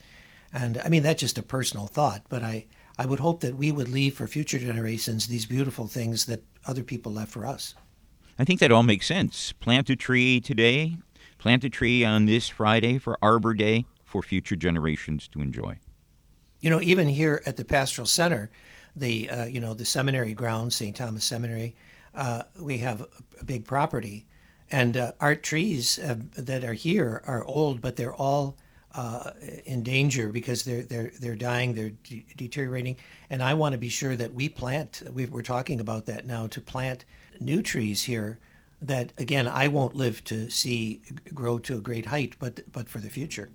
And 0.52 0.80
I 0.84 0.88
mean, 0.88 1.02
that's 1.02 1.20
just 1.20 1.38
a 1.38 1.42
personal 1.42 1.86
thought, 1.86 2.22
but 2.28 2.42
I, 2.42 2.66
I 2.98 3.06
would 3.06 3.20
hope 3.20 3.40
that 3.40 3.56
we 3.56 3.72
would 3.72 3.88
leave 3.88 4.14
for 4.14 4.26
future 4.26 4.58
generations 4.58 5.26
these 5.26 5.46
beautiful 5.46 5.86
things 5.86 6.26
that 6.26 6.44
other 6.66 6.82
people 6.82 7.12
left 7.12 7.32
for 7.32 7.46
us. 7.46 7.74
I 8.38 8.44
think 8.44 8.60
that 8.60 8.72
all 8.72 8.82
makes 8.82 9.06
sense. 9.06 9.52
Plant 9.52 9.90
a 9.90 9.96
tree 9.96 10.40
today, 10.40 10.96
plant 11.38 11.64
a 11.64 11.70
tree 11.70 12.04
on 12.04 12.26
this 12.26 12.48
Friday 12.48 12.98
for 12.98 13.18
Arbor 13.22 13.54
Day 13.54 13.84
for 14.04 14.22
future 14.22 14.56
generations 14.56 15.28
to 15.28 15.40
enjoy. 15.40 15.78
You 16.60 16.70
know, 16.70 16.80
even 16.80 17.08
here 17.08 17.42
at 17.46 17.56
the 17.56 17.64
Pastoral 17.64 18.06
Center, 18.06 18.50
the 18.96 19.28
uh, 19.28 19.44
you 19.44 19.60
know 19.60 19.74
the 19.74 19.84
seminary 19.84 20.34
grounds, 20.34 20.76
St. 20.76 20.96
Thomas 20.96 21.24
Seminary, 21.24 21.74
uh, 22.14 22.44
we 22.60 22.78
have 22.78 23.06
a 23.40 23.44
big 23.44 23.64
property, 23.64 24.26
and 24.70 24.96
uh, 24.96 25.12
our 25.20 25.34
trees 25.34 25.98
uh, 25.98 26.16
that 26.36 26.64
are 26.64 26.72
here 26.72 27.22
are 27.26 27.44
old, 27.44 27.80
but 27.80 27.96
they're 27.96 28.14
all 28.14 28.56
uh, 28.94 29.30
in 29.66 29.82
danger 29.82 30.28
because 30.28 30.64
they're 30.64 30.82
they're 30.82 31.10
they're 31.20 31.36
dying, 31.36 31.74
they're 31.74 31.90
de- 31.90 32.24
deteriorating, 32.36 32.96
and 33.28 33.42
I 33.42 33.54
want 33.54 33.72
to 33.72 33.78
be 33.78 33.88
sure 33.88 34.16
that 34.16 34.34
we 34.34 34.48
plant. 34.48 35.02
we 35.12 35.26
we're 35.26 35.42
talking 35.42 35.80
about 35.80 36.06
that 36.06 36.26
now 36.26 36.46
to 36.48 36.60
plant 36.60 37.04
new 37.40 37.62
trees 37.62 38.04
here 38.04 38.38
that 38.80 39.12
again 39.18 39.48
I 39.48 39.68
won't 39.68 39.96
live 39.96 40.22
to 40.24 40.50
see 40.50 41.02
grow 41.32 41.58
to 41.60 41.78
a 41.78 41.80
great 41.80 42.06
height, 42.06 42.36
but 42.38 42.70
but 42.72 42.88
for 42.88 42.98
the 42.98 43.10
future. 43.10 43.50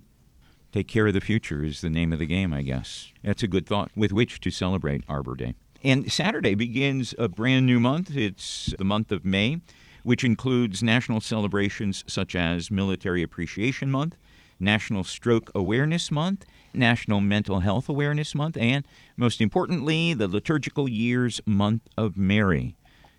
Take 0.72 0.86
care 0.86 1.06
of 1.06 1.14
the 1.14 1.20
future 1.20 1.64
is 1.64 1.80
the 1.80 1.90
name 1.90 2.12
of 2.12 2.20
the 2.20 2.26
game, 2.26 2.52
I 2.52 2.62
guess. 2.62 3.10
That's 3.24 3.42
a 3.42 3.48
good 3.48 3.66
thought 3.66 3.90
with 3.96 4.12
which 4.12 4.40
to 4.40 4.50
celebrate 4.50 5.02
Arbor 5.08 5.34
Day. 5.34 5.54
And 5.82 6.12
Saturday 6.12 6.54
begins 6.54 7.14
a 7.18 7.28
brand 7.28 7.66
new 7.66 7.80
month. 7.80 8.14
It's 8.14 8.72
the 8.78 8.84
month 8.84 9.10
of 9.10 9.24
May, 9.24 9.60
which 10.02 10.24
includes 10.24 10.82
national 10.82 11.20
celebrations 11.20 12.04
such 12.06 12.34
as 12.34 12.70
Military 12.70 13.22
Appreciation 13.22 13.90
Month, 13.90 14.16
National 14.58 15.04
Stroke 15.04 15.50
Awareness 15.54 16.10
Month, 16.10 16.44
National 16.74 17.20
Mental 17.20 17.60
Health 17.60 17.88
Awareness 17.88 18.34
Month, 18.34 18.56
and 18.58 18.86
most 19.16 19.40
importantly, 19.40 20.12
the 20.14 20.28
liturgical 20.28 20.88
year's 20.88 21.40
Month 21.46 21.88
of 21.96 22.16
Mary. 22.16 22.76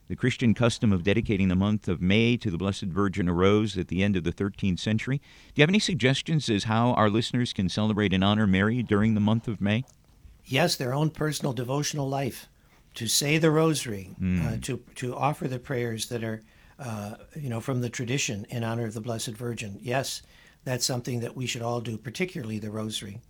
The 0.08 0.16
Christian 0.18 0.54
custom 0.54 0.92
of 0.92 1.04
dedicating 1.04 1.48
the 1.48 1.56
month 1.56 1.88
of 1.88 2.02
May 2.02 2.36
to 2.36 2.52
the 2.52 2.58
Blessed 2.58 2.84
Virgin 2.84 3.30
arose 3.30 3.78
at 3.78 3.88
the 3.88 4.04
end 4.04 4.18
of 4.18 4.26
the 4.26 4.34
13th 4.34 4.78
century. 4.80 5.18
Do 5.20 5.24
you 5.56 5.62
have 5.64 5.70
any 5.70 5.80
suggestions 5.80 6.50
as 6.50 6.66
how 6.66 6.92
our 6.96 7.10
listeners 7.10 7.54
can 7.54 7.70
celebrate 7.70 8.12
and 8.14 8.22
honor 8.24 8.46
Mary 8.46 8.84
during 8.84 9.14
the 9.14 9.22
month 9.22 9.48
of 9.48 9.62
May? 9.62 9.86
Yes, 10.46 10.76
their 10.76 10.94
own 10.94 11.12
personal 11.12 11.54
devotional 11.54 12.10
life, 12.10 12.50
to 12.96 13.08
say 13.08 13.38
the 13.38 13.52
rosary, 13.52 14.10
Mm. 14.20 14.46
uh, 14.46 14.58
to 14.64 14.82
to 14.96 15.16
offer 15.16 15.48
the 15.48 15.60
prayers 15.60 16.08
that 16.10 16.24
are, 16.26 16.42
uh, 16.82 17.16
you 17.40 17.48
know, 17.48 17.62
from 17.62 17.82
the 17.82 17.90
tradition 17.90 18.46
in 18.50 18.64
honor 18.64 18.86
of 18.86 18.96
the 18.96 19.02
Blessed 19.02 19.38
Virgin. 19.38 19.78
Yes, 19.82 20.24
that's 20.64 20.86
something 20.86 21.20
that 21.20 21.36
we 21.36 21.46
should 21.46 21.62
all 21.62 21.80
do, 21.80 21.96
particularly 21.98 22.58
the 22.58 22.72
rosary. 22.72 23.22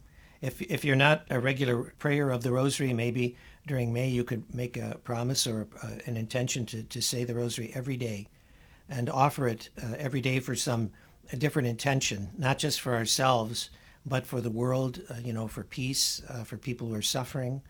If 0.41 0.62
if 0.62 0.86
you're 0.86 0.96
not 0.96 1.25
a 1.29 1.39
regular 1.39 1.93
prayer 2.00 2.29
of 2.31 2.43
the 2.43 2.51
rosary, 2.51 2.93
maybe 2.93 3.36
during 3.67 3.91
May 3.91 4.08
you 4.08 4.24
could 4.24 4.55
make 4.55 4.77
a 4.77 4.98
promise 5.03 5.46
or 5.46 5.67
uh, 5.84 5.89
an 6.05 6.15
intention 6.15 6.65
to, 6.67 6.84
to 6.84 7.01
say 7.01 7.25
the 7.25 7.36
rosary 7.36 7.72
every 7.75 7.98
day, 7.98 8.27
and 8.89 9.10
offer 9.10 9.48
it 9.48 9.70
uh, 9.84 9.96
every 9.98 10.22
day 10.22 10.39
for 10.39 10.55
some 10.55 10.91
different 11.38 11.67
intention, 11.67 12.29
not 12.38 12.58
just 12.58 12.79
for 12.79 12.96
ourselves, 12.96 13.70
but 14.05 14.25
for 14.25 14.39
the 14.39 14.50
world. 14.50 15.01
Uh, 15.10 15.15
you 15.24 15.34
know, 15.34 15.48
for 15.48 15.63
peace, 15.63 16.22
uh, 16.29 16.43
for 16.46 16.58
people 16.58 16.88
who 16.88 16.96
are 16.96 17.01
suffering, 17.01 17.62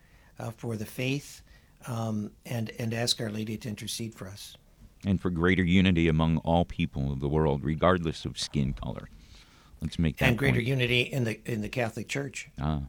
for 0.56 0.76
the 0.76 0.86
faith, 0.86 1.42
um, 1.88 2.30
and 2.46 2.70
and 2.78 2.94
ask 2.94 3.20
Our 3.20 3.30
Lady 3.30 3.56
to 3.56 3.68
intercede 3.68 4.14
for 4.14 4.28
us. 4.28 4.56
And 5.04 5.20
for 5.20 5.30
greater 5.30 5.64
unity 5.64 6.08
among 6.08 6.38
all 6.38 6.64
people 6.64 7.12
of 7.12 7.20
the 7.20 7.28
world, 7.28 7.64
regardless 7.64 8.24
of 8.24 8.38
skin 8.38 8.72
color. 8.72 9.08
Let's 9.80 9.98
make 9.98 10.18
that 10.18 10.28
and 10.28 10.38
greater 10.38 10.58
point. 10.58 10.68
unity 10.68 11.00
in 11.02 11.24
the 11.24 11.40
in 11.44 11.60
the 11.60 11.68
Catholic 11.68 12.08
Church. 12.08 12.48
Ah. 12.60 12.82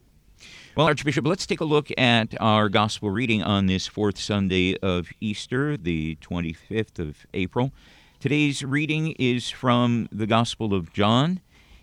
Well, 0.76 0.88
Archbishop, 0.88 1.26
let's 1.26 1.46
take 1.46 1.62
a 1.62 1.66
look 1.66 1.90
at 1.98 2.34
our 2.40 2.68
gospel 2.70 3.10
reading 3.10 3.42
on 3.44 3.68
this 3.68 3.88
fourth 3.88 4.20
Sunday 4.20 4.76
of 4.78 5.10
Easter, 5.22 5.78
the 5.78 6.18
25th 6.22 7.00
of 7.00 7.26
April. 7.34 7.72
Today's 8.20 8.64
reading 8.64 9.12
is 9.20 9.50
from 9.50 10.08
the 10.12 10.26
Gospel 10.26 10.74
of 10.74 10.92
John, 10.94 11.42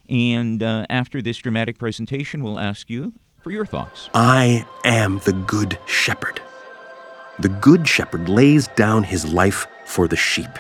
and 0.08 0.62
uh, 0.62 0.87
after 0.90 1.22
this 1.22 1.38
dramatic 1.38 1.78
presentation, 1.78 2.42
we'll 2.42 2.58
ask 2.58 2.90
you 2.90 3.12
for 3.42 3.50
your 3.50 3.66
thoughts. 3.66 4.10
I 4.14 4.66
am 4.84 5.20
the 5.25 5.32
good 5.32 5.78
shepherd. 5.87 6.40
The 7.40 7.49
good 7.49 7.88
shepherd 7.88 8.28
lays 8.28 8.68
down 8.68 9.02
his 9.04 9.25
life 9.32 9.66
for 9.87 10.06
the 10.06 10.16
sheep. 10.16 10.50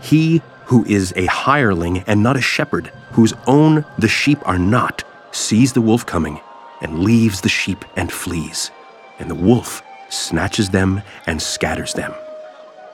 He 0.00 0.40
who 0.64 0.84
is 0.86 1.12
a 1.16 1.26
hireling 1.26 1.98
and 2.06 2.22
not 2.22 2.36
a 2.36 2.40
shepherd, 2.40 2.90
whose 3.12 3.34
own 3.46 3.84
the 3.98 4.08
sheep 4.08 4.38
are 4.46 4.58
not, 4.58 5.04
sees 5.32 5.74
the 5.74 5.82
wolf 5.82 6.06
coming 6.06 6.40
and 6.80 7.00
leaves 7.00 7.42
the 7.42 7.48
sheep 7.48 7.84
and 7.96 8.10
flees. 8.10 8.70
And 9.18 9.30
the 9.30 9.34
wolf 9.34 9.82
snatches 10.08 10.70
them 10.70 11.02
and 11.26 11.40
scatters 11.40 11.92
them. 11.92 12.14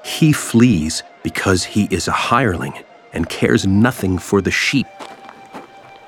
He 0.04 0.32
flees 0.32 1.02
because 1.22 1.62
he 1.64 1.84
is 1.90 2.08
a 2.08 2.12
hireling 2.12 2.74
and 3.12 3.28
cares 3.28 3.66
nothing 3.66 4.18
for 4.18 4.40
the 4.40 4.50
sheep. 4.50 4.86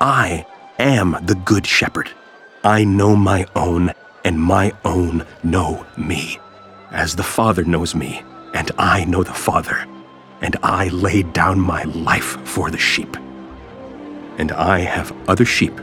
I 0.01 0.45
am 0.79 1.17
the 1.23 1.35
good 1.35 1.65
shepherd. 1.65 2.09
I 2.63 2.83
know 2.83 3.15
my 3.15 3.45
own, 3.55 3.91
and 4.25 4.39
my 4.39 4.73
own 4.83 5.25
know 5.43 5.85
me. 5.97 6.39
As 6.93 7.15
the 7.15 7.23
Father 7.23 7.63
knows 7.63 7.95
me, 7.95 8.21
and 8.53 8.69
I 8.77 9.03
know 9.05 9.23
the 9.23 9.33
Father, 9.33 9.87
and 10.41 10.55
I 10.61 10.89
lay 10.89 11.23
down 11.23 11.59
my 11.59 11.85
life 11.85 12.37
for 12.47 12.69
the 12.69 12.77
sheep. 12.77 13.17
And 14.37 14.51
I 14.51 14.81
have 14.81 15.11
other 15.27 15.43
sheep 15.43 15.75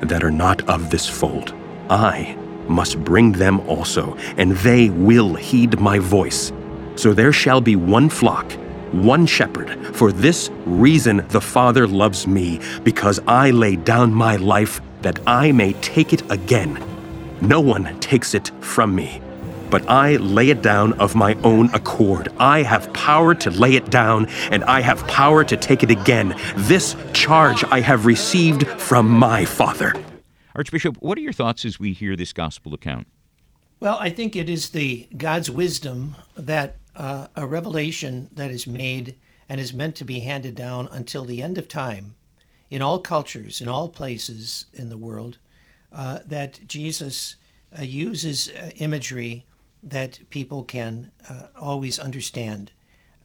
that 0.00 0.24
are 0.24 0.30
not 0.32 0.68
of 0.68 0.90
this 0.90 1.08
fold. 1.08 1.54
I 1.88 2.36
must 2.66 2.98
bring 3.04 3.30
them 3.30 3.60
also, 3.60 4.16
and 4.36 4.56
they 4.56 4.90
will 4.90 5.36
heed 5.36 5.78
my 5.78 6.00
voice. 6.00 6.52
So 6.96 7.14
there 7.14 7.32
shall 7.32 7.60
be 7.60 7.76
one 7.76 8.08
flock, 8.08 8.50
one 8.90 9.24
shepherd. 9.24 9.94
For 9.94 10.10
this 10.10 10.50
reason 10.64 11.24
the 11.28 11.40
Father 11.40 11.86
loves 11.86 12.26
me, 12.26 12.60
because 12.82 13.20
I 13.28 13.52
lay 13.52 13.76
down 13.76 14.12
my 14.12 14.34
life 14.34 14.80
that 15.02 15.20
I 15.28 15.52
may 15.52 15.74
take 15.74 16.12
it 16.12 16.28
again. 16.28 16.82
No 17.40 17.60
one 17.60 18.00
takes 18.00 18.34
it 18.34 18.50
from 18.60 18.96
me, 18.96 19.20
but 19.70 19.88
I 19.88 20.16
lay 20.16 20.50
it 20.50 20.62
down 20.62 20.92
of 20.94 21.14
my 21.14 21.34
own 21.44 21.72
accord. 21.74 22.28
I 22.38 22.62
have 22.62 22.92
power 22.92 23.34
to 23.34 23.50
lay 23.50 23.74
it 23.74 23.90
down, 23.90 24.26
and 24.50 24.64
I 24.64 24.80
have 24.80 25.06
power 25.06 25.44
to 25.44 25.56
take 25.56 25.82
it 25.82 25.90
again. 25.90 26.34
This 26.56 26.96
charge 27.12 27.64
I 27.64 27.80
have 27.80 28.06
received 28.06 28.66
from 28.66 29.08
my 29.08 29.44
Father. 29.44 29.94
Archbishop, 30.54 30.96
what 31.00 31.18
are 31.18 31.20
your 31.20 31.32
thoughts 31.32 31.64
as 31.64 31.78
we 31.78 31.92
hear 31.92 32.16
this 32.16 32.32
gospel 32.32 32.72
account? 32.72 33.06
Well, 33.78 33.98
I 34.00 34.08
think 34.08 34.34
it 34.34 34.48
is 34.48 34.70
the 34.70 35.06
God's 35.16 35.50
wisdom 35.50 36.16
that 36.36 36.76
uh, 36.94 37.26
a 37.36 37.46
revelation 37.46 38.30
that 38.32 38.50
is 38.50 38.66
made 38.66 39.16
and 39.48 39.60
is 39.60 39.74
meant 39.74 39.96
to 39.96 40.04
be 40.04 40.20
handed 40.20 40.54
down 40.54 40.88
until 40.90 41.24
the 41.24 41.42
end 41.42 41.58
of 41.58 41.68
time, 41.68 42.14
in 42.70 42.82
all 42.82 42.98
cultures, 42.98 43.60
in 43.60 43.68
all 43.68 43.88
places 43.88 44.66
in 44.72 44.88
the 44.88 44.96
world, 44.96 45.38
uh, 45.92 46.20
that 46.26 46.66
Jesus 46.66 47.36
uh, 47.78 47.82
uses 47.82 48.48
uh, 48.48 48.70
imagery 48.76 49.44
that 49.82 50.18
people 50.30 50.64
can 50.64 51.10
uh, 51.28 51.46
always 51.58 51.98
understand 51.98 52.72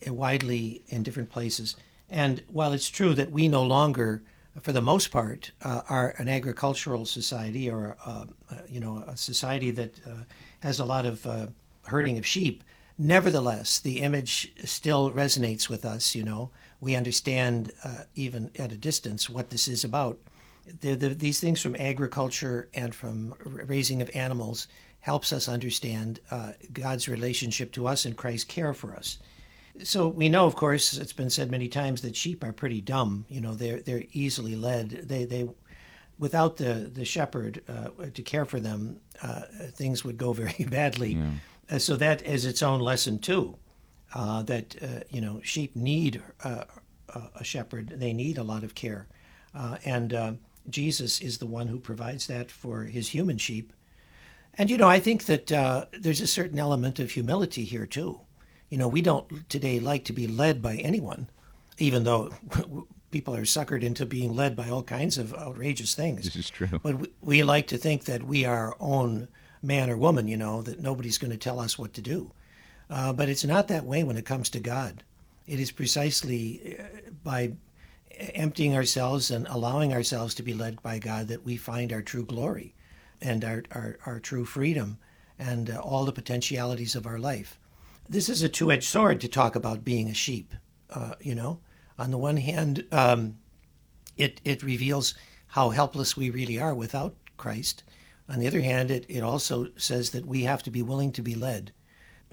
uh, 0.08 0.14
widely 0.14 0.84
in 0.88 1.04
different 1.04 1.30
places. 1.30 1.76
And 2.10 2.44
while 2.52 2.74
it's 2.74 2.90
true 2.90 3.14
that 3.14 3.32
we 3.32 3.48
no 3.48 3.64
longer, 3.64 4.22
for 4.62 4.74
the 4.74 4.82
most 4.82 5.12
part, 5.12 5.52
uh, 5.64 5.82
are 5.90 6.14
an 6.18 6.28
agricultural 6.28 7.06
society 7.06 7.70
or 7.70 7.96
uh, 8.06 8.26
uh, 8.52 8.56
you 8.68 8.80
know 8.80 9.04
a 9.08 9.16
society 9.16 9.72
that 9.72 10.00
uh, 10.06 10.24
has 10.60 10.80
a 10.80 10.86
lot 10.86 11.06
of 11.06 11.26
herding 11.86 12.18
of 12.18 12.26
sheep, 12.26 12.64
nevertheless, 12.98 13.80
the 13.80 14.02
image 14.02 14.52
still 14.66 15.12
resonates 15.12 15.70
with 15.70 15.86
us. 15.86 16.14
You 16.14 16.24
know, 16.24 16.52
we 16.82 16.96
understand 16.96 17.72
even 18.16 18.52
at 18.60 18.72
a 18.72 18.78
distance 18.78 19.30
what 19.30 19.50
this 19.50 19.68
is 19.68 19.84
about. 19.84 20.20
The, 20.82 20.94
the, 20.94 21.10
these 21.10 21.40
things 21.40 21.60
from 21.60 21.76
agriculture 21.80 22.70
and 22.76 22.94
from 22.94 23.34
raising 23.44 24.02
of 24.02 24.12
animals 24.14 24.68
helps 25.02 25.34
us 25.34 25.50
understand 25.50 26.20
uh, 26.30 26.54
God's 26.72 27.08
relationship 27.08 27.72
to 27.74 27.88
us 27.88 28.06
and 28.06 28.16
Christ's 28.16 28.46
care 28.46 28.74
for 28.74 28.96
us. 28.96 29.18
So 29.84 30.08
we 30.08 30.30
know, 30.30 30.46
of 30.46 30.56
course, 30.56 30.94
it's 30.98 31.14
been 31.14 31.30
said 31.30 31.50
many 31.50 31.68
times 31.68 32.02
that 32.02 32.16
sheep 32.16 32.44
are 32.44 32.54
pretty 32.54 32.82
dumb. 32.82 33.26
You 33.30 33.42
know, 33.42 33.54
they're 33.56 33.82
they're 33.82 34.04
easily 34.12 34.56
led. 34.56 34.90
They 34.90 35.26
they 35.26 35.50
without 36.20 36.58
the 36.58 36.90
the 36.94 37.06
shepherd 37.06 37.62
uh, 37.68 37.90
to 38.14 38.22
care 38.22 38.46
for 38.46 38.60
them, 38.60 39.00
uh, 39.22 39.42
things 39.72 40.04
would 40.04 40.18
go 40.18 40.34
very 40.44 40.66
badly. 40.66 41.18
Uh, 41.70 41.80
so 41.80 41.96
that 41.96 42.22
is 42.24 42.46
its 42.46 42.62
own 42.62 42.80
lesson 42.80 43.20
too. 43.20 43.58
Uh, 44.14 44.44
that 44.44 44.76
uh, 44.84 45.04
you 45.10 45.22
know, 45.22 45.40
sheep 45.42 45.76
need 45.76 46.22
uh, 46.44 46.66
a 47.10 47.22
a 47.36 47.44
shepherd. 47.44 47.94
They 47.96 48.14
need 48.14 48.38
a 48.38 48.44
lot 48.44 48.64
of 48.64 48.76
care, 48.76 49.08
uh, 49.56 49.78
and 49.86 50.14
uh, 50.14 50.34
Jesus 50.70 51.22
is 51.22 51.38
the 51.38 51.48
one 51.48 51.68
who 51.68 51.80
provides 51.80 52.28
that 52.28 52.52
for 52.52 52.84
his 52.84 53.10
human 53.10 53.38
sheep. 53.38 53.74
And 54.58 54.70
you 54.70 54.78
know, 54.78 54.88
I 54.88 55.00
think 55.00 55.26
that 55.26 55.52
uh, 55.52 55.86
there's 55.98 56.22
a 56.22 56.28
certain 56.28 56.60
element 56.60 57.00
of 57.00 57.12
humility 57.12 57.64
here 57.64 57.86
too. 57.86 58.22
You 58.70 58.78
know, 58.78 58.88
we 58.88 59.02
don't 59.02 59.50
today 59.50 59.80
like 59.80 60.06
to 60.06 60.14
be 60.14 60.28
led 60.28 60.62
by 60.62 60.76
anyone, 60.78 61.30
even 61.78 62.04
though 62.04 62.32
people 63.12 63.36
are 63.36 63.42
suckered 63.42 63.84
into 63.84 64.06
being 64.06 64.34
led 64.34 64.56
by 64.56 64.70
all 64.70 64.84
kinds 64.84 65.18
of 65.18 65.34
outrageous 65.34 65.96
things. 65.96 66.26
This 66.26 66.36
is 66.36 66.50
true. 66.50 66.80
But 66.82 66.96
we, 66.96 67.08
we 67.22 67.44
like 67.44 67.68
to 67.68 67.78
think 67.78 68.06
that 68.06 68.24
we 68.24 68.46
are 68.46 68.68
our 68.68 68.78
own 68.80 69.28
man 69.62 69.90
or 69.90 69.98
woman, 69.98 70.28
you 70.28 70.38
know, 70.38 70.62
that 70.64 70.80
nobody's 70.80 71.18
going 71.18 71.32
to 71.32 71.38
tell 71.38 71.60
us 71.60 71.78
what 71.78 71.94
to 71.94 72.02
do. 72.02 72.32
Uh, 72.90 73.14
but 73.14 73.30
it's 73.30 73.46
not 73.46 73.68
that 73.68 73.86
way 73.86 74.04
when 74.04 74.18
it 74.18 74.26
comes 74.26 74.50
to 74.50 74.60
God. 74.60 75.04
It 75.48 75.60
is 75.60 75.72
precisely 75.72 76.78
uh, 76.80 77.12
by 77.24 77.54
emptying 78.34 78.76
ourselves 78.76 79.32
and 79.32 79.48
allowing 79.48 79.94
ourselves 79.94 80.36
to 80.36 80.44
be 80.44 80.54
led 80.54 80.82
by 80.82 81.00
God 81.00 81.28
that 81.28 81.46
we 81.46 81.58
find 81.58 81.92
our 81.92 82.02
true 82.02 82.26
glory 82.26 82.74
and 83.22 83.44
our, 83.44 83.64
our, 83.72 83.98
our 84.06 84.20
true 84.20 84.46
freedom 84.46 84.98
and 85.38 85.70
uh, 85.70 85.80
all 85.80 86.06
the 86.06 86.12
potentialities 86.12 86.96
of 86.96 87.06
our 87.06 87.20
life. 87.20 87.60
This 88.10 88.30
is 88.30 88.44
a 88.44 88.50
two 88.50 88.72
edged 88.72 88.88
sword 88.88 89.22
to 89.22 89.28
talk 89.28 89.56
about 89.56 89.86
being 89.86 90.10
a 90.10 90.14
sheep, 90.14 90.54
uh, 90.90 91.14
you 91.22 91.36
know. 91.36 91.60
On 91.98 92.12
the 92.12 92.18
one 92.18 92.38
hand, 92.38 92.86
um, 92.92 93.38
it, 94.18 94.42
it 94.44 94.64
reveals 94.64 95.14
how 95.48 95.70
helpless 95.70 96.18
we 96.18 96.30
really 96.30 96.60
are 96.60 96.74
without 96.74 97.16
Christ. 97.38 97.84
On 98.28 98.40
the 98.40 98.48
other 98.48 98.62
hand, 98.62 98.92
it, 98.92 99.06
it 99.10 99.22
also 99.22 99.68
says 99.76 100.12
that 100.12 100.26
we 100.26 100.44
have 100.44 100.64
to 100.64 100.72
be 100.72 100.82
willing 100.82 101.12
to 101.14 101.22
be 101.22 101.36
led, 101.36 101.74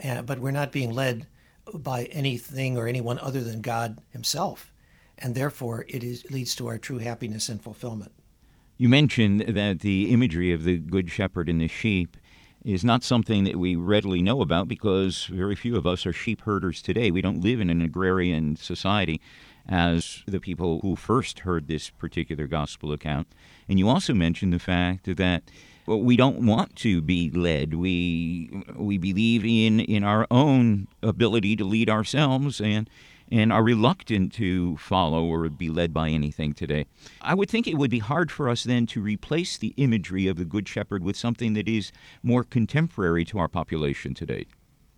uh, 0.03 0.23
but 0.23 0.39
we're 0.39 0.51
not 0.51 0.73
being 0.73 0.93
led 0.93 1.27
by 1.75 2.05
anything 2.05 2.79
or 2.79 2.87
anyone 2.87 3.19
other 3.19 3.43
than 3.43 3.61
God 3.61 3.99
Himself, 4.11 4.73
and 5.19 5.35
therefore 5.35 5.85
it 5.89 6.05
is 6.05 6.25
leads 6.31 6.55
to 6.57 6.67
our 6.69 6.79
true 6.79 6.99
happiness 6.99 7.49
and 7.49 7.63
fulfillment. 7.63 8.13
You 8.81 8.89
mentioned 8.89 9.41
that 9.41 9.81
the 9.81 10.13
imagery 10.13 10.53
of 10.53 10.63
the 10.63 10.79
Good 10.79 11.11
Shepherd 11.11 11.49
and 11.49 11.61
the 11.61 11.67
sheep 11.67 12.17
is 12.65 12.85
not 12.85 13.03
something 13.03 13.43
that 13.43 13.57
we 13.57 13.75
readily 13.75 14.23
know 14.23 14.41
about 14.41 14.69
because 14.69 15.25
very 15.25 15.57
few 15.57 15.75
of 15.77 15.85
us 15.85 16.07
are 16.07 16.13
sheep 16.13 16.43
herders 16.43 16.81
today. 16.81 17.11
We 17.11 17.21
don't 17.21 17.41
live 17.41 17.61
in 17.61 17.71
an 17.71 17.83
agrarian 17.83 18.55
society 18.55 19.21
as 19.69 20.23
the 20.29 20.39
people 20.39 20.79
who 20.81 20.95
first 20.95 21.41
heard 21.41 21.67
this 21.67 21.91
particular 21.91 22.47
gospel 22.47 22.93
account. 22.93 23.27
And 23.69 23.81
you 23.81 23.89
also 23.89 24.15
mentioned 24.15 24.53
the 24.53 24.61
fact 24.61 25.17
that 25.17 25.43
well, 25.87 26.01
we 26.01 26.17
don't 26.17 26.47
want 26.47 26.77
to 26.77 27.01
be 27.01 27.31
led. 27.31 27.75
We 27.75 28.63
we 28.77 28.97
believe 28.97 29.45
in 29.45 29.81
in 29.81 30.05
our 30.05 30.25
own 30.31 30.87
ability 31.03 31.57
to 31.57 31.65
lead 31.65 31.91
ourselves 31.91 32.61
and 32.61 32.89
and 33.31 33.53
are 33.53 33.63
reluctant 33.63 34.33
to 34.35 34.77
follow 34.79 35.25
or 35.25 35.49
be 35.49 35.69
led 35.69 35.93
by 35.93 36.09
anything 36.09 36.55
today. 36.55 36.87
I 37.21 37.35
would 37.35 37.51
think 37.51 37.67
it 37.67 37.77
would 37.77 37.91
be 37.91 37.99
hard 37.99 38.31
for 38.31 38.49
us 38.49 38.65
then 38.65 38.87
to 38.87 39.01
replace 39.01 39.59
the 39.59 39.75
imagery 39.77 40.27
of 40.27 40.37
the 40.37 40.45
Good 40.45 40.69
Shepherd 40.69 41.03
with 41.05 41.17
something 41.17 41.53
that 41.55 41.69
is 41.69 41.93
more 42.23 42.45
contemporary 42.45 43.25
to 43.27 43.39
our 43.39 43.49
population 43.49 44.15
today 44.15 44.47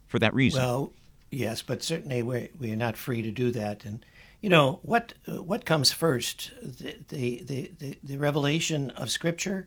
for 0.07 0.19
that 0.19 0.35
reason. 0.35 0.63
Well, 0.63 0.93
yes, 1.31 1.63
but 1.63 1.83
certainly 1.83 2.23
we're, 2.23 2.49
we're 2.59 2.77
not 2.77 2.97
free 2.97 3.23
to 3.23 3.31
do 3.31 3.51
that. 3.51 3.85
And, 3.85 4.05
you 4.41 4.49
know, 4.49 4.81
what, 4.83 5.15
what 5.27 5.65
comes 5.65 5.93
first? 5.93 6.53
The, 6.63 6.97
the, 7.09 7.43
the, 7.45 7.73
the, 7.79 7.99
the 8.03 8.17
revelation 8.17 8.91
of 8.91 9.11
Scripture 9.11 9.67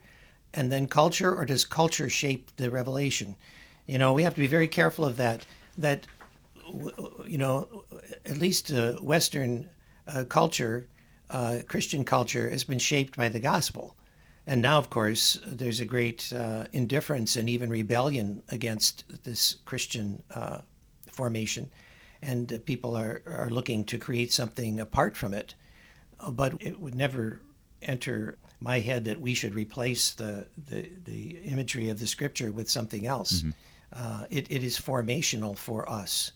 and 0.53 0.71
then 0.71 0.87
culture, 0.87 1.35
or 1.35 1.45
does 1.45 1.65
culture 1.65 2.09
shape 2.09 2.51
the 2.57 2.69
revelation? 2.69 3.35
You 3.87 3.97
know, 3.97 4.13
we 4.13 4.23
have 4.23 4.35
to 4.35 4.39
be 4.39 4.47
very 4.47 4.67
careful 4.67 5.03
of 5.03 5.17
that. 5.17 5.45
That 5.77 6.05
you 7.25 7.37
know, 7.37 7.82
at 8.33 8.39
least 8.39 8.71
uh, 8.71 8.93
Western 8.93 9.69
uh, 10.07 10.23
culture, 10.25 10.87
uh, 11.29 11.59
Christian 11.67 12.03
culture, 12.03 12.49
has 12.49 12.63
been 12.63 12.79
shaped 12.79 13.15
by 13.15 13.29
the 13.29 13.39
gospel. 13.39 13.95
And 14.45 14.61
now, 14.61 14.77
of 14.77 14.89
course, 14.89 15.39
there's 15.45 15.79
a 15.79 15.85
great 15.85 16.33
uh, 16.35 16.65
indifference 16.73 17.35
and 17.37 17.47
even 17.49 17.69
rebellion 17.69 18.43
against 18.49 19.23
this 19.23 19.57
Christian 19.65 20.21
uh, 20.35 20.59
formation. 21.09 21.69
And 22.21 22.51
uh, 22.51 22.57
people 22.65 22.97
are, 22.97 23.21
are 23.25 23.49
looking 23.49 23.85
to 23.85 23.97
create 23.97 24.33
something 24.33 24.79
apart 24.79 25.15
from 25.15 25.33
it. 25.33 25.55
But 26.29 26.61
it 26.61 26.79
would 26.79 26.95
never 26.95 27.39
enter 27.81 28.37
my 28.59 28.79
head 28.79 29.05
that 29.05 29.21
we 29.21 29.33
should 29.33 29.53
replace 29.53 30.11
the, 30.11 30.47
the, 30.69 30.89
the 31.05 31.37
imagery 31.45 31.89
of 31.89 31.99
the 31.99 32.07
scripture 32.07 32.51
with 32.51 32.69
something 32.69 33.05
else. 33.05 33.43
Mm-hmm. 33.43 34.23
It, 34.29 34.47
it 34.49 34.63
is 34.63 34.79
formational 34.79 35.55
for 35.57 35.89
us. 35.89 36.31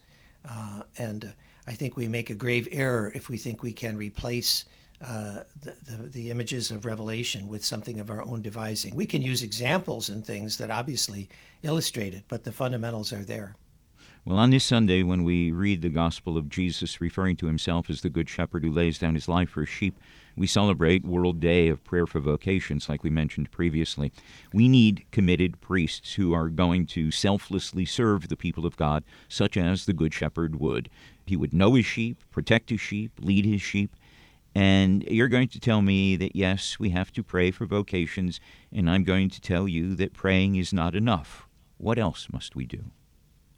Uh, 0.47 0.81
and 0.97 1.25
uh, 1.25 1.27
I 1.67 1.73
think 1.73 1.97
we 1.97 2.07
make 2.07 2.29
a 2.29 2.35
grave 2.35 2.67
error 2.71 3.11
if 3.13 3.29
we 3.29 3.37
think 3.37 3.61
we 3.61 3.73
can 3.73 3.97
replace 3.97 4.65
uh, 5.05 5.43
the, 5.61 5.75
the, 5.85 6.09
the, 6.09 6.31
images 6.31 6.71
of 6.71 6.85
Revelation 6.85 7.47
with 7.47 7.63
something 7.63 7.99
of 7.99 8.09
our 8.09 8.23
own 8.23 8.41
devising. 8.41 8.95
We 8.95 9.05
can 9.05 9.21
use 9.21 9.43
examples 9.43 10.09
and 10.09 10.25
things 10.25 10.57
that 10.57 10.71
obviously 10.71 11.29
illustrate 11.61 12.15
it, 12.15 12.23
but 12.27 12.43
the 12.43 12.51
fundamentals 12.51 13.13
are 13.13 13.23
there. 13.23 13.55
Well, 14.27 14.39
on 14.39 14.49
this 14.49 14.65
Sunday, 14.65 15.03
when 15.03 15.23
we 15.23 15.51
read 15.51 15.81
the 15.81 15.87
Gospel 15.87 16.35
of 16.35 16.49
Jesus 16.49 16.99
referring 16.99 17.37
to 17.37 17.45
himself 17.45 17.89
as 17.89 18.01
the 18.01 18.09
Good 18.09 18.27
Shepherd 18.27 18.65
who 18.65 18.73
lays 18.73 18.99
down 18.99 19.13
his 19.13 19.29
life 19.29 19.51
for 19.51 19.61
his 19.61 19.69
sheep, 19.69 19.97
we 20.35 20.47
celebrate 20.47 21.05
World 21.05 21.39
Day 21.39 21.69
of 21.69 21.81
Prayer 21.85 22.05
for 22.05 22.19
Vocations, 22.19 22.89
like 22.89 23.05
we 23.05 23.09
mentioned 23.09 23.51
previously. 23.51 24.11
We 24.51 24.67
need 24.67 25.05
committed 25.11 25.61
priests 25.61 26.15
who 26.15 26.33
are 26.33 26.49
going 26.49 26.87
to 26.87 27.09
selflessly 27.09 27.85
serve 27.85 28.27
the 28.27 28.35
people 28.35 28.65
of 28.65 28.75
God, 28.75 29.05
such 29.29 29.55
as 29.55 29.85
the 29.85 29.93
Good 29.93 30.13
Shepherd 30.13 30.57
would. 30.59 30.89
He 31.25 31.37
would 31.37 31.53
know 31.53 31.75
his 31.75 31.85
sheep, 31.85 32.21
protect 32.29 32.69
his 32.69 32.81
sheep, 32.81 33.13
lead 33.21 33.45
his 33.45 33.61
sheep. 33.61 33.95
And 34.53 35.03
you're 35.03 35.29
going 35.29 35.47
to 35.47 35.59
tell 35.61 35.81
me 35.81 36.17
that 36.17 36.35
yes, 36.35 36.77
we 36.77 36.89
have 36.89 37.13
to 37.13 37.23
pray 37.23 37.49
for 37.49 37.65
vocations, 37.65 38.41
and 38.73 38.89
I'm 38.89 39.05
going 39.05 39.29
to 39.29 39.39
tell 39.39 39.69
you 39.69 39.95
that 39.95 40.11
praying 40.11 40.57
is 40.57 40.73
not 40.73 40.95
enough. 40.95 41.47
What 41.77 41.97
else 41.97 42.27
must 42.29 42.57
we 42.57 42.65
do? 42.65 42.91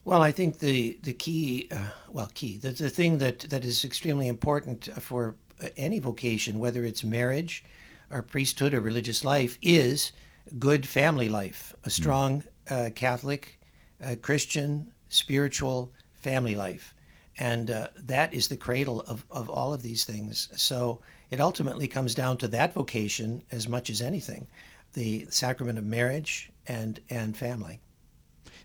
Well, 0.09 0.23
I 0.23 0.31
think 0.31 0.57
the 0.57 0.97
the 1.03 1.13
key, 1.13 1.67
uh, 1.71 1.91
well, 2.11 2.31
key, 2.33 2.57
the, 2.57 2.71
the 2.71 2.89
thing 2.89 3.19
that, 3.19 3.41
that 3.41 3.63
is 3.63 3.85
extremely 3.85 4.27
important 4.27 4.89
for 4.99 5.35
any 5.77 5.99
vocation, 5.99 6.57
whether 6.57 6.83
it's 6.83 7.03
marriage 7.03 7.63
or 8.09 8.23
priesthood 8.23 8.73
or 8.73 8.81
religious 8.81 9.23
life, 9.23 9.59
is 9.61 10.11
good 10.57 10.87
family 10.87 11.29
life, 11.29 11.75
a 11.83 11.91
strong 11.91 12.43
uh, 12.71 12.89
Catholic, 12.95 13.59
uh, 14.03 14.15
Christian, 14.19 14.91
spiritual 15.09 15.91
family 16.15 16.55
life. 16.55 16.95
And 17.37 17.69
uh, 17.69 17.89
that 17.95 18.33
is 18.33 18.47
the 18.47 18.57
cradle 18.57 19.01
of, 19.01 19.23
of 19.29 19.47
all 19.47 19.75
of 19.75 19.83
these 19.83 20.05
things. 20.05 20.49
So 20.55 21.01
it 21.29 21.39
ultimately 21.39 21.87
comes 21.87 22.15
down 22.15 22.37
to 22.37 22.47
that 22.47 22.73
vocation 22.73 23.43
as 23.51 23.67
much 23.67 23.91
as 23.91 24.01
anything 24.01 24.47
the 24.93 25.27
sacrament 25.29 25.77
of 25.77 25.85
marriage 25.85 26.49
and, 26.67 26.99
and 27.11 27.37
family. 27.37 27.79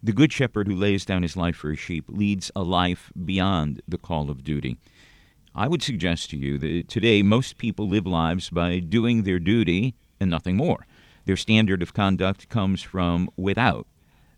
The 0.04 0.12
Good 0.12 0.34
Shepherd 0.34 0.68
who 0.68 0.74
lays 0.74 1.06
down 1.06 1.22
his 1.22 1.34
life 1.34 1.56
for 1.56 1.70
his 1.70 1.78
sheep 1.78 2.04
leads 2.08 2.50
a 2.54 2.62
life 2.62 3.10
beyond 3.24 3.80
the 3.88 3.96
call 3.96 4.28
of 4.28 4.44
duty. 4.44 4.76
I 5.54 5.66
would 5.66 5.82
suggest 5.82 6.28
to 6.28 6.36
you 6.36 6.58
that 6.58 6.90
today 6.90 7.22
most 7.22 7.56
people 7.56 7.88
live 7.88 8.06
lives 8.06 8.50
by 8.50 8.80
doing 8.80 9.22
their 9.22 9.38
duty 9.38 9.94
and 10.20 10.30
nothing 10.30 10.58
more. 10.58 10.86
Their 11.24 11.38
standard 11.38 11.80
of 11.80 11.94
conduct 11.94 12.50
comes 12.50 12.82
from 12.82 13.30
without, 13.38 13.86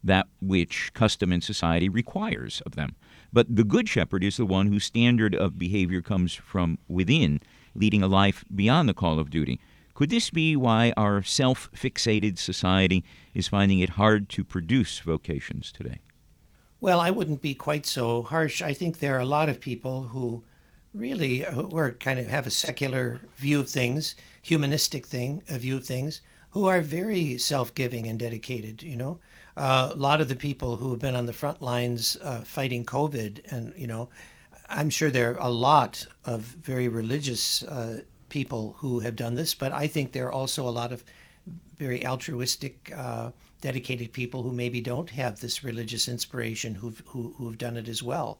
that 0.04 0.28
which 0.40 0.92
custom 0.94 1.32
and 1.32 1.42
society 1.42 1.88
requires 1.88 2.62
of 2.64 2.76
them. 2.76 2.94
But 3.32 3.56
the 3.56 3.64
Good 3.64 3.88
Shepherd 3.88 4.22
is 4.22 4.36
the 4.36 4.46
one 4.46 4.68
whose 4.68 4.84
standard 4.84 5.34
of 5.34 5.58
behavior 5.58 6.00
comes 6.00 6.32
from 6.32 6.78
within, 6.86 7.40
leading 7.74 8.04
a 8.04 8.06
life 8.06 8.44
beyond 8.54 8.88
the 8.88 8.94
call 8.94 9.18
of 9.18 9.30
duty. 9.30 9.58
Could 9.96 10.10
this 10.10 10.28
be 10.28 10.56
why 10.56 10.92
our 10.94 11.22
self 11.22 11.70
fixated 11.74 12.36
society 12.36 13.02
is 13.32 13.48
finding 13.48 13.78
it 13.78 13.88
hard 13.88 14.28
to 14.28 14.44
produce 14.44 14.98
vocations 14.98 15.72
today? 15.72 16.00
Well, 16.82 17.00
I 17.00 17.10
wouldn't 17.10 17.40
be 17.40 17.54
quite 17.54 17.86
so 17.86 18.22
harsh. 18.22 18.60
I 18.60 18.74
think 18.74 18.98
there 18.98 19.16
are 19.16 19.20
a 19.20 19.24
lot 19.24 19.48
of 19.48 19.58
people 19.58 20.02
who 20.02 20.44
really 20.92 21.38
who 21.38 21.74
are 21.78 21.92
kind 21.92 22.18
of 22.18 22.26
have 22.26 22.46
a 22.46 22.50
secular 22.50 23.22
view 23.38 23.58
of 23.58 23.70
things, 23.70 24.16
humanistic 24.42 25.06
thing, 25.06 25.42
a 25.48 25.58
view 25.58 25.78
of 25.78 25.86
things, 25.86 26.20
who 26.50 26.66
are 26.66 26.82
very 26.82 27.38
self-giving 27.38 28.06
and 28.06 28.18
dedicated. 28.18 28.82
You 28.82 28.96
know, 28.96 29.18
uh, 29.56 29.92
a 29.94 29.96
lot 29.96 30.20
of 30.20 30.28
the 30.28 30.36
people 30.36 30.76
who 30.76 30.90
have 30.90 31.00
been 31.00 31.16
on 31.16 31.24
the 31.24 31.32
front 31.32 31.62
lines 31.62 32.18
uh, 32.20 32.42
fighting 32.42 32.84
COVID, 32.84 33.50
and 33.50 33.72
you 33.78 33.86
know, 33.86 34.10
I'm 34.68 34.90
sure 34.90 35.10
there 35.10 35.30
are 35.30 35.46
a 35.46 35.50
lot 35.50 36.06
of 36.26 36.42
very 36.42 36.86
religious 36.86 37.62
uh, 37.62 38.02
people 38.28 38.76
who 38.78 39.00
have 39.00 39.16
done 39.16 39.34
this, 39.34 39.54
but 39.54 39.72
I 39.72 39.86
think 39.86 40.12
there 40.12 40.26
are 40.26 40.32
also 40.32 40.68
a 40.68 40.70
lot 40.70 40.92
of 40.92 41.04
very 41.78 42.06
altruistic, 42.06 42.92
uh, 42.96 43.30
dedicated 43.60 44.12
people 44.12 44.42
who 44.42 44.52
maybe 44.52 44.80
don't 44.80 45.10
have 45.10 45.40
this 45.40 45.62
religious 45.62 46.08
inspiration 46.08 46.74
who've, 46.74 47.02
who, 47.06 47.34
who've 47.36 47.58
done 47.58 47.76
it 47.76 47.88
as 47.88 48.02
well. 48.02 48.38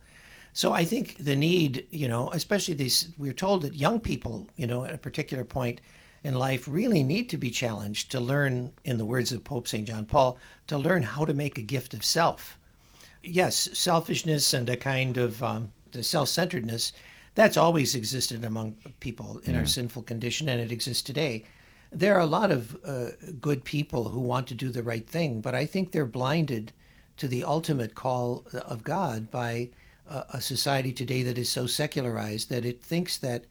So 0.52 0.72
I 0.72 0.84
think 0.84 1.16
the 1.18 1.36
need, 1.36 1.86
you 1.90 2.08
know, 2.08 2.30
especially 2.30 2.74
these, 2.74 3.08
we're 3.18 3.34
told 3.34 3.62
that 3.62 3.74
young 3.74 4.00
people, 4.00 4.48
you 4.56 4.66
know, 4.66 4.84
at 4.84 4.94
a 4.94 4.98
particular 4.98 5.44
point 5.44 5.80
in 6.24 6.34
life 6.34 6.66
really 6.66 7.02
need 7.02 7.28
to 7.30 7.36
be 7.36 7.50
challenged 7.50 8.10
to 8.10 8.20
learn, 8.20 8.72
in 8.84 8.96
the 8.96 9.04
words 9.04 9.32
of 9.32 9.44
Pope 9.44 9.68
St. 9.68 9.86
John 9.86 10.06
Paul, 10.06 10.38
to 10.66 10.78
learn 10.78 11.02
how 11.02 11.24
to 11.26 11.34
make 11.34 11.58
a 11.58 11.62
gift 11.62 11.92
of 11.92 12.04
self. 12.04 12.58
Yes, 13.22 13.68
selfishness 13.74 14.54
and 14.54 14.68
a 14.70 14.76
kind 14.76 15.18
of 15.18 15.42
um, 15.42 15.72
the 15.92 16.02
self 16.02 16.28
centeredness 16.28 16.92
that's 17.36 17.58
always 17.58 17.94
existed 17.94 18.44
among 18.44 18.76
people 18.98 19.40
in 19.44 19.52
yeah. 19.52 19.60
our 19.60 19.66
sinful 19.66 20.02
condition, 20.02 20.48
and 20.48 20.58
it 20.58 20.72
exists 20.72 21.02
today. 21.02 21.44
There 21.92 22.16
are 22.16 22.20
a 22.20 22.26
lot 22.26 22.50
of 22.50 22.76
uh, 22.82 23.10
good 23.40 23.62
people 23.62 24.08
who 24.08 24.20
want 24.20 24.48
to 24.48 24.54
do 24.54 24.70
the 24.70 24.82
right 24.82 25.06
thing, 25.06 25.42
but 25.42 25.54
I 25.54 25.66
think 25.66 25.92
they're 25.92 26.06
blinded 26.06 26.72
to 27.18 27.28
the 27.28 27.44
ultimate 27.44 27.94
call 27.94 28.46
of 28.52 28.82
God 28.82 29.30
by 29.30 29.68
uh, 30.08 30.24
a 30.30 30.40
society 30.40 30.92
today 30.92 31.22
that 31.22 31.36
is 31.36 31.50
so 31.50 31.66
secularized 31.66 32.48
that 32.48 32.64
it 32.64 32.82
thinks 32.82 33.18
that 33.18 33.44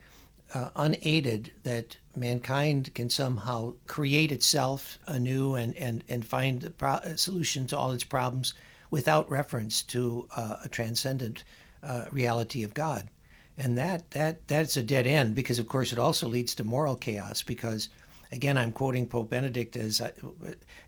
uh, 0.56 0.70
unaided 0.76 1.52
that 1.64 1.98
mankind 2.16 2.94
can 2.96 3.10
somehow 3.10 3.74
create 3.86 4.32
itself 4.32 4.98
anew 5.06 5.54
and, 5.54 5.76
and, 5.78 6.04
and 6.10 6.26
find 6.26 6.64
a, 6.64 6.70
pro- 6.72 7.16
solution 7.16 7.68
to 7.68 7.78
all 7.78 7.92
its 7.92 8.04
problems 8.04 8.56
without 8.90 9.30
reference 9.30 9.84
to 9.84 10.28
uh, 10.36 10.58
a 10.64 10.70
transcendent 10.70 11.44
uh, 11.84 12.06
reality 12.12 12.64
of 12.64 12.74
God 12.74 13.10
and 13.58 13.78
that 13.78 14.10
that 14.12 14.48
that's 14.48 14.78
a 14.78 14.84
dead 14.84 15.08
end 15.08 15.34
because 15.36 15.60
of 15.60 15.68
course 15.68 15.92
it 15.92 16.00
also 16.00 16.28
leads 16.28 16.56
to 16.56 16.64
moral 16.64 16.96
chaos 16.96 17.42
because 17.42 17.90
again 18.32 18.58
i'm 18.58 18.72
quoting 18.72 19.08
pope 19.08 19.30
benedict 19.30 19.76
as 19.76 20.02
uh, 20.02 20.12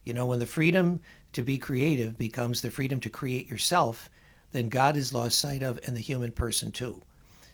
you 0.04 0.14
know 0.14 0.26
when 0.26 0.40
the 0.40 0.46
freedom 0.46 1.00
to 1.34 1.42
be 1.42 1.58
creative 1.58 2.18
becomes 2.18 2.62
the 2.62 2.72
freedom 2.72 3.00
to 3.00 3.10
create 3.10 3.50
yourself 3.50 4.10
then 4.52 4.70
god 4.70 4.98
is 4.98 5.14
lost 5.14 5.40
sight 5.40 5.64
of 5.64 5.80
and 5.86 5.96
the 5.96 6.02
human 6.02 6.32
person 6.32 6.72
too. 6.72 7.02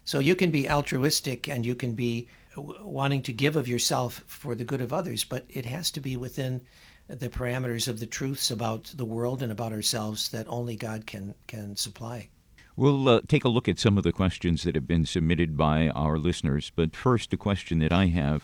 So 0.05 0.19
you 0.19 0.35
can 0.35 0.51
be 0.51 0.69
altruistic 0.69 1.47
and 1.47 1.65
you 1.65 1.75
can 1.75 1.93
be 1.93 2.27
wanting 2.57 3.21
to 3.23 3.33
give 3.33 3.55
of 3.55 3.69
yourself 3.69 4.23
for 4.27 4.53
the 4.53 4.65
good 4.65 4.81
of 4.81 4.93
others 4.93 5.23
but 5.23 5.45
it 5.49 5.65
has 5.65 5.89
to 5.91 6.01
be 6.01 6.17
within 6.17 6.61
the 7.07 7.29
parameters 7.29 7.87
of 7.87 7.99
the 7.99 8.05
truths 8.05 8.51
about 8.51 8.93
the 8.95 9.05
world 9.05 9.41
and 9.41 9.51
about 9.51 9.73
ourselves 9.73 10.29
that 10.29 10.47
only 10.47 10.75
god 10.75 11.05
can 11.05 11.33
can 11.47 11.75
supply 11.75 12.27
We'll 12.75 13.07
uh, 13.07 13.21
take 13.27 13.45
a 13.45 13.49
look 13.49 13.69
at 13.69 13.77
some 13.77 13.99
of 13.99 14.03
the 14.03 14.11
questions 14.11 14.63
that 14.63 14.73
have 14.73 14.87
been 14.87 15.05
submitted 15.05 15.55
by 15.55 15.89
our 15.89 16.17
listeners. 16.17 16.71
But 16.75 16.95
first, 16.95 17.31
a 17.31 17.37
question 17.37 17.77
that 17.79 17.93
I 17.93 18.07
have 18.07 18.43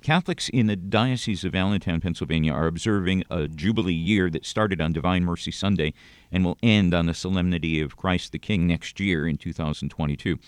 Catholics 0.00 0.48
in 0.48 0.66
the 0.66 0.76
Diocese 0.76 1.44
of 1.44 1.56
Allentown, 1.56 2.00
Pennsylvania, 2.00 2.52
are 2.52 2.68
observing 2.68 3.24
a 3.30 3.48
Jubilee 3.48 3.92
year 3.92 4.30
that 4.30 4.46
started 4.46 4.80
on 4.80 4.92
Divine 4.92 5.24
Mercy 5.24 5.50
Sunday 5.50 5.92
and 6.30 6.44
will 6.44 6.58
end 6.62 6.94
on 6.94 7.06
the 7.06 7.14
Solemnity 7.14 7.80
of 7.80 7.96
Christ 7.96 8.30
the 8.30 8.38
King 8.38 8.66
next 8.66 9.00
year 9.00 9.26
in 9.26 9.38
2022. 9.38 10.38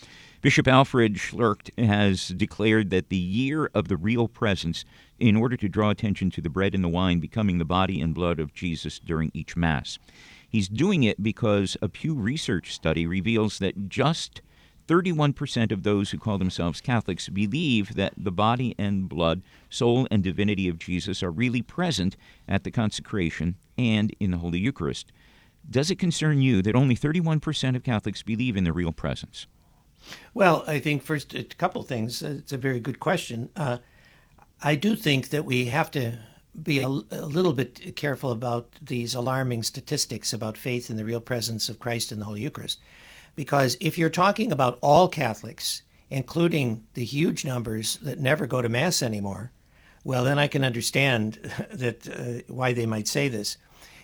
Bishop 0.41 0.67
Alfred 0.67 1.15
Schlert 1.15 1.69
has 1.77 2.29
declared 2.29 2.91
that 2.91 3.09
the 3.09 3.17
year 3.17 3.69
of 3.73 3.87
the 3.87 3.97
real 3.97 4.27
presence, 4.27 4.85
in 5.19 5.35
order 5.35 5.57
to 5.57 5.67
draw 5.67 5.89
attention 5.89 6.29
to 6.31 6.41
the 6.41 6.49
bread 6.49 6.75
and 6.75 6.83
the 6.83 6.89
wine 6.89 7.19
becoming 7.19 7.57
the 7.57 7.65
body 7.65 7.99
and 7.99 8.13
blood 8.13 8.39
of 8.39 8.53
Jesus 8.53 8.99
during 8.99 9.31
each 9.33 9.57
Mass. 9.57 9.97
He's 10.49 10.69
doing 10.69 11.03
it 11.03 11.21
because 11.21 11.77
a 11.81 11.89
Pew 11.89 12.15
Research 12.15 12.73
study 12.73 13.05
reveals 13.05 13.59
that 13.59 13.89
just 13.89 14.41
31% 14.87 15.71
of 15.71 15.83
those 15.83 16.11
who 16.11 16.17
call 16.17 16.37
themselves 16.37 16.79
Catholics 16.79 17.27
believe 17.27 17.95
that 17.95 18.13
the 18.17 18.31
body 18.31 18.73
and 18.77 19.09
blood, 19.09 19.41
soul, 19.69 20.07
and 20.09 20.23
divinity 20.23 20.69
of 20.69 20.79
Jesus 20.79 21.21
are 21.21 21.31
really 21.31 21.61
present 21.61 22.15
at 22.47 22.63
the 22.63 22.71
consecration 22.71 23.55
and 23.77 24.15
in 24.19 24.31
the 24.31 24.37
Holy 24.37 24.59
Eucharist. 24.59 25.11
Does 25.69 25.91
it 25.91 25.99
concern 25.99 26.41
you 26.41 26.61
that 26.61 26.75
only 26.75 26.95
31% 26.95 27.75
of 27.75 27.83
Catholics 27.83 28.23
believe 28.23 28.55
in 28.55 28.63
the 28.63 28.71
real 28.71 28.93
presence? 28.93 29.47
Well, 30.33 30.63
I 30.67 30.79
think 30.79 31.03
first 31.03 31.33
a 31.33 31.43
couple 31.43 31.83
things. 31.83 32.21
It's 32.21 32.53
a 32.53 32.57
very 32.57 32.79
good 32.79 33.01
question. 33.01 33.49
Uh, 33.55 33.79
I 34.61 34.75
do 34.75 34.95
think 34.95 35.29
that 35.29 35.43
we 35.43 35.65
have 35.65 35.91
to 35.91 36.19
be 36.61 36.79
a, 36.79 36.87
a, 36.87 37.25
little 37.25 37.53
bit 37.53 37.95
careful 37.95 38.31
about 38.31 38.69
these 38.81 39.13
alarming 39.13 39.63
statistics 39.63 40.33
about 40.33 40.57
faith 40.57 40.89
in 40.89 40.97
the 40.97 41.05
real 41.05 41.21
presence 41.21 41.69
of 41.69 41.79
Christ 41.79 42.11
in 42.11 42.19
the 42.19 42.25
Holy 42.25 42.41
Eucharist. 42.41 42.79
Because 43.35 43.77
if 43.79 43.97
you're 43.97 44.09
talking 44.09 44.51
about 44.51 44.79
all 44.81 45.07
Catholics, 45.07 45.83
including 46.09 46.83
the 46.95 47.05
huge 47.05 47.45
numbers 47.45 47.97
that 47.97 48.19
never 48.19 48.47
go 48.47 48.61
to 48.61 48.69
Mass 48.69 49.03
anymore, 49.03 49.51
well, 50.03 50.23
then 50.23 50.39
I 50.39 50.47
can 50.47 50.63
understand 50.63 51.33
that 51.71 52.07
uh, 52.07 52.51
why 52.51 52.73
they 52.73 52.85
might 52.85 53.07
say 53.07 53.27
this. 53.27 53.57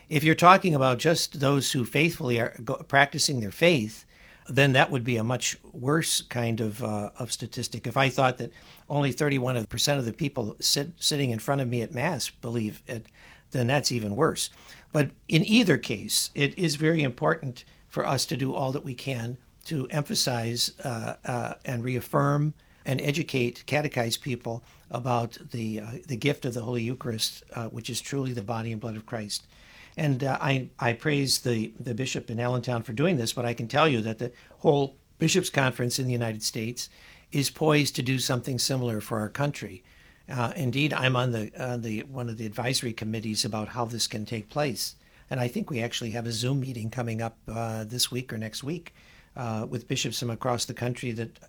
If 0.09 0.23
you're 0.23 0.35
talking 0.35 0.75
about 0.75 0.99
just 0.99 1.39
those 1.39 1.71
who 1.71 1.85
faithfully 1.85 2.39
are 2.39 2.55
practicing 2.87 3.39
their 3.39 3.51
faith, 3.51 4.05
then 4.47 4.73
that 4.73 4.91
would 4.91 5.03
be 5.03 5.17
a 5.17 5.23
much 5.23 5.57
worse 5.71 6.21
kind 6.21 6.59
of 6.59 6.83
uh, 6.83 7.11
of 7.17 7.31
statistic. 7.31 7.87
If 7.87 7.97
I 7.97 8.09
thought 8.09 8.37
that 8.37 8.51
only 8.89 9.11
31 9.11 9.65
percent 9.65 9.99
of 9.99 10.05
the 10.05 10.13
people 10.13 10.55
sit, 10.59 10.91
sitting 10.97 11.31
in 11.31 11.39
front 11.39 11.61
of 11.61 11.67
me 11.67 11.81
at 11.81 11.93
Mass 11.93 12.29
believe 12.29 12.81
it, 12.87 13.07
then 13.51 13.67
that's 13.67 13.91
even 13.91 14.15
worse. 14.15 14.49
But 14.91 15.11
in 15.27 15.45
either 15.45 15.77
case, 15.77 16.29
it 16.35 16.57
is 16.57 16.75
very 16.75 17.01
important 17.01 17.65
for 17.89 18.05
us 18.05 18.25
to 18.25 18.37
do 18.37 18.53
all 18.53 18.71
that 18.71 18.83
we 18.83 18.95
can 18.95 19.37
to 19.65 19.87
emphasize 19.89 20.71
uh, 20.83 21.15
uh, 21.25 21.53
and 21.63 21.83
reaffirm 21.83 22.53
and 22.85 22.99
educate, 23.01 23.63
catechize 23.65 24.19
people 24.19 24.63
about 24.91 25.37
the 25.51 25.79
uh, 25.79 25.91
the 26.07 26.17
gift 26.17 26.45
of 26.45 26.53
the 26.53 26.61
Holy 26.61 26.83
Eucharist, 26.83 27.43
uh, 27.53 27.67
which 27.67 27.89
is 27.89 28.01
truly 28.01 28.33
the 28.33 28.41
body 28.41 28.71
and 28.71 28.81
blood 28.81 28.95
of 28.95 29.05
Christ. 29.05 29.47
And 29.95 30.23
uh, 30.23 30.37
I 30.41 30.69
I 30.79 30.93
praise 30.93 31.39
the 31.39 31.73
the 31.79 31.93
bishop 31.93 32.29
in 32.29 32.39
Allentown 32.39 32.83
for 32.83 32.93
doing 32.93 33.17
this, 33.17 33.33
but 33.33 33.45
I 33.45 33.53
can 33.53 33.67
tell 33.67 33.87
you 33.87 34.01
that 34.01 34.19
the 34.19 34.31
whole 34.59 34.97
bishops' 35.19 35.49
conference 35.49 35.99
in 35.99 36.05
the 36.05 36.11
United 36.11 36.43
States 36.43 36.89
is 37.31 37.49
poised 37.49 37.95
to 37.95 38.01
do 38.01 38.19
something 38.19 38.59
similar 38.59 39.01
for 39.01 39.19
our 39.19 39.29
country. 39.29 39.83
Uh, 40.29 40.53
indeed, 40.55 40.93
I'm 40.93 41.15
on 41.15 41.31
the 41.31 41.51
the 41.79 42.03
one 42.03 42.29
of 42.29 42.37
the 42.37 42.45
advisory 42.45 42.93
committees 42.93 43.45
about 43.45 43.69
how 43.69 43.85
this 43.85 44.07
can 44.07 44.25
take 44.25 44.49
place. 44.49 44.95
And 45.29 45.39
I 45.39 45.47
think 45.47 45.69
we 45.69 45.81
actually 45.81 46.11
have 46.11 46.27
a 46.27 46.31
Zoom 46.31 46.59
meeting 46.59 46.89
coming 46.89 47.21
up 47.21 47.37
uh, 47.47 47.85
this 47.85 48.11
week 48.11 48.31
or 48.31 48.37
next 48.37 48.63
week 48.63 48.93
uh, 49.35 49.65
with 49.67 49.87
bishops 49.87 50.19
from 50.19 50.29
across 50.29 50.65
the 50.65 50.73
country 50.73 51.11
that 51.11 51.39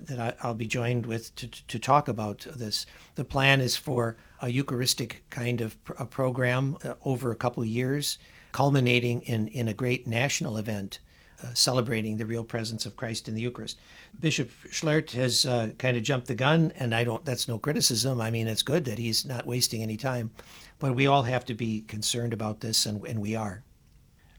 that 0.00 0.36
I, 0.42 0.46
will 0.46 0.54
be 0.54 0.66
joined 0.66 1.06
with 1.06 1.34
to, 1.36 1.48
to 1.48 1.78
talk 1.78 2.08
about 2.08 2.46
this. 2.56 2.86
The 3.14 3.24
plan 3.24 3.60
is 3.60 3.76
for 3.76 4.16
a 4.40 4.48
Eucharistic 4.48 5.24
kind 5.30 5.60
of 5.60 5.82
pr- 5.84 6.04
program 6.04 6.76
uh, 6.84 6.94
over 7.04 7.30
a 7.30 7.36
couple 7.36 7.64
years, 7.64 8.18
culminating 8.52 9.22
in, 9.22 9.48
in 9.48 9.68
a 9.68 9.74
great 9.74 10.06
national 10.06 10.56
event 10.56 10.98
uh, 11.42 11.52
celebrating 11.54 12.16
the 12.16 12.26
real 12.26 12.44
presence 12.44 12.86
of 12.86 12.96
Christ 12.96 13.28
in 13.28 13.34
the 13.34 13.40
Eucharist. 13.40 13.78
Bishop 14.20 14.50
Schlert 14.70 15.10
has 15.12 15.44
uh, 15.44 15.70
kind 15.78 15.96
of 15.96 16.02
jumped 16.02 16.28
the 16.28 16.34
gun, 16.34 16.72
and 16.76 16.94
I 16.94 17.04
don't. 17.04 17.24
That's 17.24 17.48
no 17.48 17.58
criticism. 17.58 18.20
I 18.20 18.30
mean, 18.30 18.46
it's 18.46 18.62
good 18.62 18.84
that 18.84 18.98
he's 18.98 19.24
not 19.24 19.46
wasting 19.46 19.82
any 19.82 19.96
time. 19.96 20.30
But 20.78 20.94
we 20.94 21.06
all 21.06 21.22
have 21.22 21.44
to 21.46 21.54
be 21.54 21.82
concerned 21.82 22.32
about 22.32 22.60
this, 22.60 22.86
and, 22.86 23.04
and 23.06 23.20
we 23.20 23.34
are. 23.34 23.64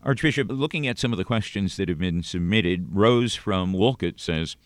Archbishop, 0.03 0.47
looking 0.49 0.85
at 0.87 0.99
some 0.99 1.13
of 1.13 1.17
the 1.17 1.23
questions 1.23 1.77
that 1.77 1.87
have 1.87 1.99
been 1.99 2.23
submitted, 2.23 2.87
Rose 2.91 3.35
from 3.35 3.73
Wolcott 3.73 4.19
says, 4.19 4.57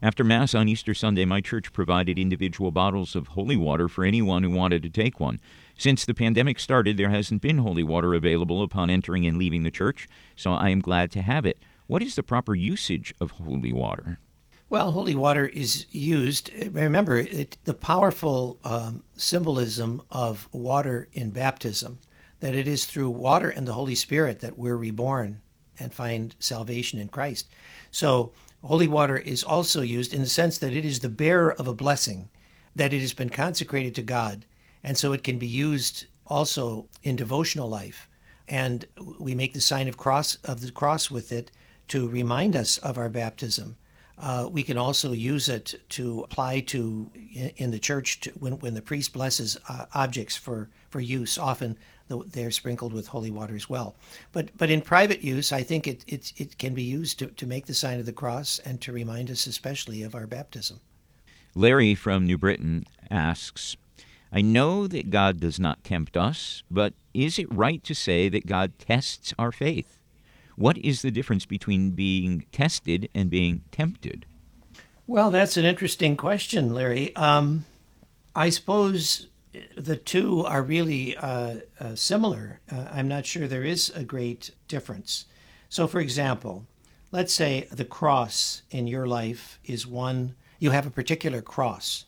after 0.00 0.22
Mass 0.22 0.54
on 0.54 0.68
Easter 0.68 0.94
Sunday, 0.94 1.24
my 1.24 1.40
church 1.40 1.72
provided 1.72 2.18
individual 2.18 2.70
bottles 2.70 3.16
of 3.16 3.28
holy 3.28 3.56
water 3.56 3.88
for 3.88 4.04
anyone 4.04 4.42
who 4.42 4.50
wanted 4.50 4.82
to 4.82 4.90
take 4.90 5.18
one. 5.18 5.40
Since 5.76 6.04
the 6.04 6.14
pandemic 6.14 6.60
started, 6.60 6.96
there 6.96 7.10
hasn't 7.10 7.42
been 7.42 7.58
holy 7.58 7.82
water 7.82 8.14
available 8.14 8.62
upon 8.62 8.90
entering 8.90 9.26
and 9.26 9.36
leaving 9.36 9.64
the 9.64 9.70
church, 9.70 10.06
so 10.36 10.52
I 10.52 10.68
am 10.68 10.80
glad 10.80 11.10
to 11.12 11.22
have 11.22 11.44
it. 11.44 11.58
What 11.88 12.02
is 12.02 12.14
the 12.14 12.22
proper 12.22 12.54
usage 12.54 13.14
of 13.20 13.32
holy 13.32 13.72
water? 13.72 14.18
Well, 14.70 14.92
holy 14.92 15.14
water 15.14 15.46
is 15.46 15.86
used. 15.90 16.50
Remember, 16.72 17.16
it, 17.16 17.56
the 17.64 17.74
powerful 17.74 18.58
um, 18.64 19.02
symbolism 19.16 20.02
of 20.10 20.48
water 20.52 21.08
in 21.12 21.30
baptism, 21.30 21.98
that 22.40 22.54
it 22.54 22.68
is 22.68 22.84
through 22.84 23.10
water 23.10 23.48
and 23.48 23.66
the 23.66 23.72
Holy 23.72 23.94
Spirit 23.94 24.40
that 24.40 24.58
we're 24.58 24.76
reborn 24.76 25.40
and 25.80 25.94
find 25.94 26.36
salvation 26.38 26.98
in 26.98 27.08
Christ. 27.08 27.48
So, 27.90 28.32
holy 28.62 28.88
water 28.88 29.16
is 29.16 29.44
also 29.44 29.82
used 29.82 30.12
in 30.12 30.20
the 30.20 30.26
sense 30.26 30.58
that 30.58 30.72
it 30.72 30.84
is 30.84 31.00
the 31.00 31.08
bearer 31.08 31.52
of 31.52 31.68
a 31.68 31.74
blessing, 31.74 32.28
that 32.74 32.92
it 32.92 33.00
has 33.00 33.14
been 33.14 33.30
consecrated 33.30 33.94
to 33.94 34.02
God, 34.02 34.44
and 34.82 34.96
so 34.96 35.12
it 35.12 35.24
can 35.24 35.38
be 35.38 35.46
used 35.46 36.06
also 36.26 36.88
in 37.02 37.16
devotional 37.16 37.68
life. 37.68 38.08
And 38.46 38.86
we 39.18 39.34
make 39.34 39.52
the 39.52 39.60
sign 39.60 39.88
of 39.88 39.96
cross 39.96 40.36
of 40.44 40.60
the 40.60 40.70
cross 40.70 41.10
with 41.10 41.32
it 41.32 41.50
to 41.88 42.08
remind 42.08 42.56
us 42.56 42.78
of 42.78 42.98
our 42.98 43.08
baptism 43.08 43.76
uh, 44.20 44.48
we 44.50 44.62
can 44.62 44.76
also 44.76 45.12
use 45.12 45.48
it 45.48 45.74
to 45.88 46.22
apply 46.22 46.60
to 46.60 47.10
in 47.56 47.70
the 47.70 47.78
church 47.78 48.20
to, 48.20 48.30
when, 48.30 48.54
when 48.58 48.74
the 48.74 48.82
priest 48.82 49.12
blesses 49.12 49.56
uh, 49.68 49.86
objects 49.94 50.36
for, 50.36 50.68
for 50.90 51.00
use. 51.00 51.38
Often 51.38 51.76
they're 52.08 52.50
sprinkled 52.50 52.92
with 52.92 53.08
holy 53.08 53.30
water 53.30 53.54
as 53.54 53.68
well. 53.68 53.94
But 54.32 54.56
but 54.56 54.70
in 54.70 54.80
private 54.80 55.22
use, 55.22 55.52
I 55.52 55.62
think 55.62 55.86
it 55.86 56.04
it, 56.06 56.32
it 56.36 56.58
can 56.58 56.74
be 56.74 56.82
used 56.82 57.18
to, 57.18 57.26
to 57.26 57.46
make 57.46 57.66
the 57.66 57.74
sign 57.74 58.00
of 58.00 58.06
the 58.06 58.12
cross 58.12 58.58
and 58.60 58.80
to 58.82 58.92
remind 58.92 59.30
us 59.30 59.46
especially 59.46 60.02
of 60.02 60.14
our 60.14 60.26
baptism. 60.26 60.80
Larry 61.54 61.94
from 61.94 62.26
New 62.26 62.38
Britain 62.38 62.86
asks, 63.10 63.76
I 64.32 64.42
know 64.42 64.86
that 64.86 65.10
God 65.10 65.40
does 65.40 65.58
not 65.58 65.82
tempt 65.84 66.16
us, 66.16 66.62
but 66.70 66.92
is 67.14 67.38
it 67.38 67.52
right 67.52 67.82
to 67.84 67.94
say 67.94 68.28
that 68.28 68.46
God 68.46 68.78
tests 68.78 69.32
our 69.38 69.50
faith? 69.50 69.98
What 70.56 70.76
is 70.78 71.02
the 71.02 71.10
difference 71.10 71.46
between 71.46 71.92
being 71.92 72.44
tested 72.52 73.08
and 73.14 73.30
being 73.30 73.62
tempted? 73.72 74.26
Well, 75.06 75.30
that's 75.30 75.56
an 75.56 75.64
interesting 75.64 76.16
question, 76.16 76.74
Larry. 76.74 77.16
Um, 77.16 77.64
I 78.36 78.50
suppose 78.50 79.28
the 79.76 79.96
two 79.96 80.44
are 80.44 80.62
really 80.62 81.16
uh, 81.16 81.56
uh, 81.80 81.94
similar. 81.94 82.60
Uh, 82.70 82.86
I'm 82.90 83.08
not 83.08 83.26
sure 83.26 83.46
there 83.46 83.64
is 83.64 83.90
a 83.90 84.04
great 84.04 84.50
difference. 84.66 85.26
So, 85.68 85.86
for 85.86 86.00
example, 86.00 86.66
let's 87.12 87.32
say 87.32 87.68
the 87.70 87.84
cross 87.84 88.62
in 88.70 88.86
your 88.86 89.06
life 89.06 89.58
is 89.64 89.86
one, 89.86 90.34
you 90.58 90.70
have 90.70 90.86
a 90.86 90.90
particular 90.90 91.42
cross. 91.42 92.06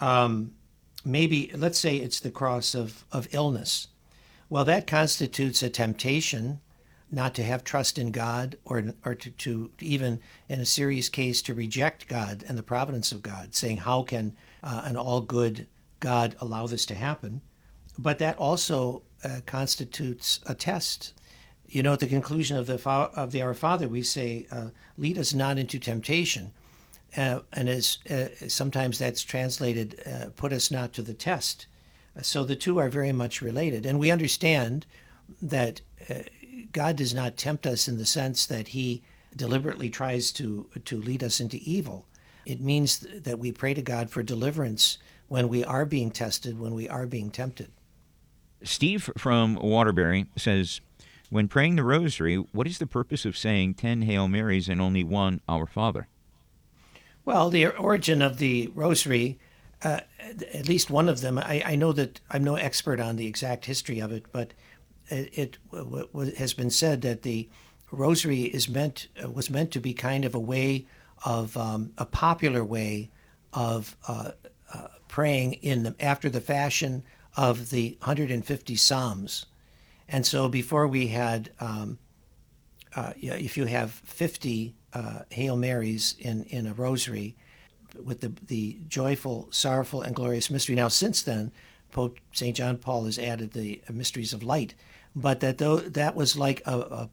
Um, 0.00 0.52
maybe, 1.04 1.50
let's 1.54 1.78
say 1.78 1.96
it's 1.96 2.20
the 2.20 2.30
cross 2.30 2.74
of, 2.74 3.04
of 3.12 3.28
illness. 3.32 3.88
Well, 4.48 4.64
that 4.64 4.86
constitutes 4.86 5.62
a 5.62 5.70
temptation 5.70 6.60
not 7.10 7.34
to 7.34 7.42
have 7.42 7.62
trust 7.62 7.98
in 7.98 8.10
God 8.10 8.56
or, 8.64 8.94
or 9.04 9.14
to, 9.14 9.30
to 9.30 9.70
even, 9.80 10.20
in 10.48 10.60
a 10.60 10.66
serious 10.66 11.08
case, 11.10 11.42
to 11.42 11.54
reject 11.54 12.08
God 12.08 12.42
and 12.48 12.56
the 12.56 12.62
providence 12.62 13.12
of 13.12 13.22
God, 13.22 13.54
saying, 13.54 13.78
How 13.78 14.02
can 14.02 14.34
uh, 14.62 14.82
an 14.84 14.96
all 14.96 15.20
good 15.20 15.66
God 16.02 16.36
allow 16.40 16.66
this 16.66 16.84
to 16.86 16.94
happen? 16.94 17.40
But 17.96 18.18
that 18.18 18.36
also 18.36 19.02
uh, 19.24 19.40
constitutes 19.46 20.40
a 20.46 20.54
test. 20.54 21.14
You 21.66 21.82
know, 21.82 21.94
at 21.94 22.00
the 22.00 22.06
conclusion 22.06 22.58
of 22.58 22.66
the 22.66 22.76
of 22.88 23.32
the 23.32 23.40
Our 23.40 23.54
Father, 23.54 23.88
we 23.88 24.02
say, 24.02 24.46
uh, 24.50 24.68
"Lead 24.98 25.16
us 25.16 25.32
not 25.32 25.58
into 25.58 25.78
temptation," 25.78 26.52
uh, 27.16 27.40
and 27.52 27.68
as 27.68 27.98
uh, 28.10 28.28
sometimes 28.48 28.98
that's 28.98 29.22
translated, 29.22 30.02
uh, 30.04 30.26
"Put 30.36 30.52
us 30.52 30.70
not 30.70 30.92
to 30.94 31.02
the 31.02 31.14
test." 31.14 31.66
So 32.20 32.44
the 32.44 32.56
two 32.56 32.78
are 32.78 32.90
very 32.90 33.12
much 33.12 33.40
related, 33.40 33.86
and 33.86 33.98
we 33.98 34.10
understand 34.10 34.84
that 35.40 35.80
God 36.72 36.96
does 36.96 37.14
not 37.14 37.36
tempt 37.36 37.66
us 37.66 37.88
in 37.88 37.96
the 37.96 38.04
sense 38.04 38.44
that 38.46 38.68
He 38.68 39.02
deliberately 39.34 39.88
tries 39.88 40.32
to 40.32 40.68
to 40.84 41.00
lead 41.00 41.22
us 41.22 41.40
into 41.40 41.58
evil. 41.62 42.06
It 42.44 42.60
means 42.60 42.98
that 42.98 43.38
we 43.38 43.52
pray 43.52 43.74
to 43.74 43.82
God 43.82 44.10
for 44.10 44.22
deliverance 44.22 44.98
when 45.32 45.48
we 45.48 45.64
are 45.64 45.86
being 45.86 46.10
tested, 46.10 46.60
when 46.60 46.74
we 46.74 46.86
are 46.90 47.06
being 47.06 47.30
tempted. 47.30 47.70
Steve 48.62 49.08
from 49.16 49.54
Waterbury 49.54 50.26
says, 50.36 50.82
when 51.30 51.48
praying 51.48 51.76
the 51.76 51.82
rosary, 51.82 52.36
what 52.52 52.66
is 52.66 52.76
the 52.76 52.86
purpose 52.86 53.24
of 53.24 53.34
saying 53.34 53.72
10 53.72 54.02
Hail 54.02 54.28
Marys 54.28 54.68
and 54.68 54.78
only 54.78 55.02
one 55.02 55.40
Our 55.48 55.66
Father? 55.66 56.06
Well, 57.24 57.48
the 57.48 57.68
origin 57.68 58.20
of 58.20 58.36
the 58.36 58.70
rosary 58.74 59.38
uh, 59.82 60.00
at 60.52 60.68
least 60.68 60.90
one 60.90 61.08
of 61.08 61.22
them. 61.22 61.38
I, 61.38 61.62
I, 61.64 61.76
know 61.76 61.92
that 61.92 62.20
I'm 62.30 62.44
no 62.44 62.54
expert 62.56 63.00
on 63.00 63.16
the 63.16 63.26
exact 63.26 63.64
history 63.64 64.00
of 64.00 64.12
it, 64.12 64.26
but 64.30 64.52
it, 65.08 65.30
it 65.36 65.58
w- 65.72 66.06
w- 66.12 66.34
has 66.36 66.52
been 66.52 66.70
said 66.70 67.00
that 67.02 67.22
the 67.22 67.48
rosary 67.90 68.42
is 68.42 68.68
meant 68.68 69.08
was 69.32 69.50
meant 69.50 69.72
to 69.72 69.80
be 69.80 69.92
kind 69.92 70.24
of 70.24 70.36
a 70.36 70.38
way 70.38 70.86
of 71.24 71.56
um, 71.56 71.92
a 71.98 72.06
popular 72.06 72.62
way 72.62 73.10
of 73.52 73.96
uh, 74.06 74.32
praying 75.12 75.52
in 75.52 75.82
the, 75.82 75.94
after 76.00 76.30
the 76.30 76.40
fashion 76.40 77.02
of 77.36 77.68
the 77.68 77.98
150 78.00 78.76
Psalms. 78.76 79.44
And 80.08 80.26
so 80.26 80.48
before 80.48 80.86
we 80.88 81.08
had, 81.08 81.50
um, 81.60 81.98
uh, 82.96 83.12
if 83.20 83.58
you 83.58 83.66
have 83.66 83.90
50 83.90 84.74
uh, 84.94 85.18
Hail 85.28 85.58
Marys 85.58 86.16
in, 86.18 86.44
in 86.44 86.66
a 86.66 86.72
rosary 86.72 87.36
with 88.02 88.22
the, 88.22 88.32
the 88.46 88.78
joyful, 88.88 89.48
sorrowful, 89.50 90.00
and 90.00 90.16
glorious 90.16 90.50
mystery. 90.50 90.74
Now, 90.76 90.88
since 90.88 91.20
then, 91.20 91.52
Pope 91.90 92.18
St. 92.32 92.56
John 92.56 92.78
Paul 92.78 93.04
has 93.04 93.18
added 93.18 93.52
the 93.52 93.82
mysteries 93.90 94.32
of 94.32 94.42
light, 94.42 94.74
but 95.14 95.40
that 95.40 95.58
though 95.58 95.76
that 95.76 96.16
was 96.16 96.38
like 96.38 96.62
a, 96.64 96.78
a, 96.78 97.08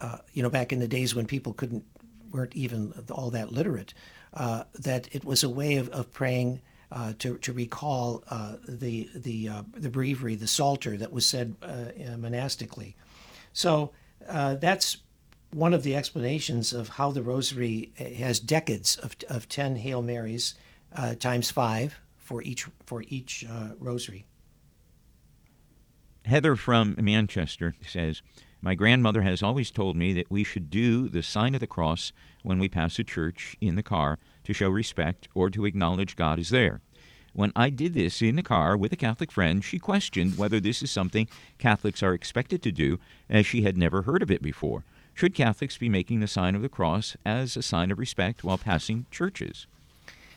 a 0.00 0.20
you 0.32 0.42
know 0.42 0.48
back 0.48 0.72
in 0.72 0.80
the 0.80 0.88
days 0.88 1.14
when 1.14 1.26
people 1.26 1.52
couldn't 1.52 1.84
weren't 2.32 2.56
even 2.56 2.94
all 3.10 3.28
that 3.28 3.52
literate, 3.52 3.92
uh, 4.32 4.64
that 4.78 5.14
it 5.14 5.22
was 5.22 5.42
a 5.44 5.50
way 5.50 5.76
of, 5.76 5.90
of 5.90 6.10
praying 6.14 6.62
uh, 6.92 7.12
to, 7.18 7.36
to 7.38 7.52
recall 7.52 8.22
uh, 8.30 8.56
the 8.68 9.08
the 9.14 9.48
uh, 9.48 9.62
the 9.76 9.90
breviary, 9.90 10.36
the 10.36 10.46
psalter 10.46 10.96
that 10.96 11.12
was 11.12 11.26
said 11.26 11.56
uh, 11.62 12.16
monastically. 12.16 12.94
So 13.52 13.92
uh, 14.28 14.54
that's 14.54 14.98
one 15.52 15.74
of 15.74 15.82
the 15.82 15.96
explanations 15.96 16.72
of 16.72 16.88
how 16.90 17.10
the 17.10 17.22
Rosary 17.22 17.92
has 18.18 18.38
decades 18.40 18.96
of, 18.96 19.16
of 19.28 19.48
ten 19.48 19.76
Hail 19.76 20.02
Marys 20.02 20.54
times 21.18 21.50
five 21.50 21.98
for 22.16 22.42
each 22.42 22.66
for 22.84 23.02
each 23.08 23.44
Rosary. 23.78 24.26
Heather 26.24 26.56
from 26.56 26.96
Manchester 26.98 27.74
says. 27.86 28.22
My 28.62 28.74
grandmother 28.74 29.22
has 29.22 29.44
always 29.44 29.70
told 29.70 29.96
me 29.96 30.12
that 30.14 30.30
we 30.30 30.42
should 30.42 30.70
do 30.70 31.08
the 31.08 31.22
sign 31.22 31.54
of 31.54 31.60
the 31.60 31.68
cross 31.68 32.12
when 32.42 32.58
we 32.58 32.68
pass 32.68 32.98
a 32.98 33.04
church 33.04 33.54
in 33.60 33.76
the 33.76 33.82
car 33.82 34.18
to 34.46 34.54
show 34.54 34.70
respect 34.70 35.28
or 35.34 35.50
to 35.50 35.66
acknowledge 35.66 36.16
God 36.16 36.38
is 36.38 36.50
there. 36.50 36.80
When 37.32 37.52
I 37.54 37.68
did 37.68 37.94
this 37.94 38.22
in 38.22 38.36
the 38.36 38.42
car 38.42 38.76
with 38.76 38.92
a 38.92 38.96
Catholic 38.96 39.30
friend, 39.30 39.62
she 39.62 39.78
questioned 39.78 40.38
whether 40.38 40.60
this 40.60 40.82
is 40.82 40.90
something 40.90 41.28
Catholics 41.58 42.02
are 42.02 42.14
expected 42.14 42.62
to 42.62 42.72
do, 42.72 42.98
as 43.28 43.44
she 43.44 43.62
had 43.62 43.76
never 43.76 44.02
heard 44.02 44.22
of 44.22 44.30
it 44.30 44.40
before. 44.40 44.84
Should 45.14 45.34
Catholics 45.34 45.76
be 45.76 45.88
making 45.88 46.20
the 46.20 46.28
sign 46.28 46.54
of 46.54 46.62
the 46.62 46.68
cross 46.68 47.16
as 47.26 47.56
a 47.56 47.62
sign 47.62 47.90
of 47.90 47.98
respect 47.98 48.44
while 48.44 48.56
passing 48.56 49.06
churches? 49.10 49.66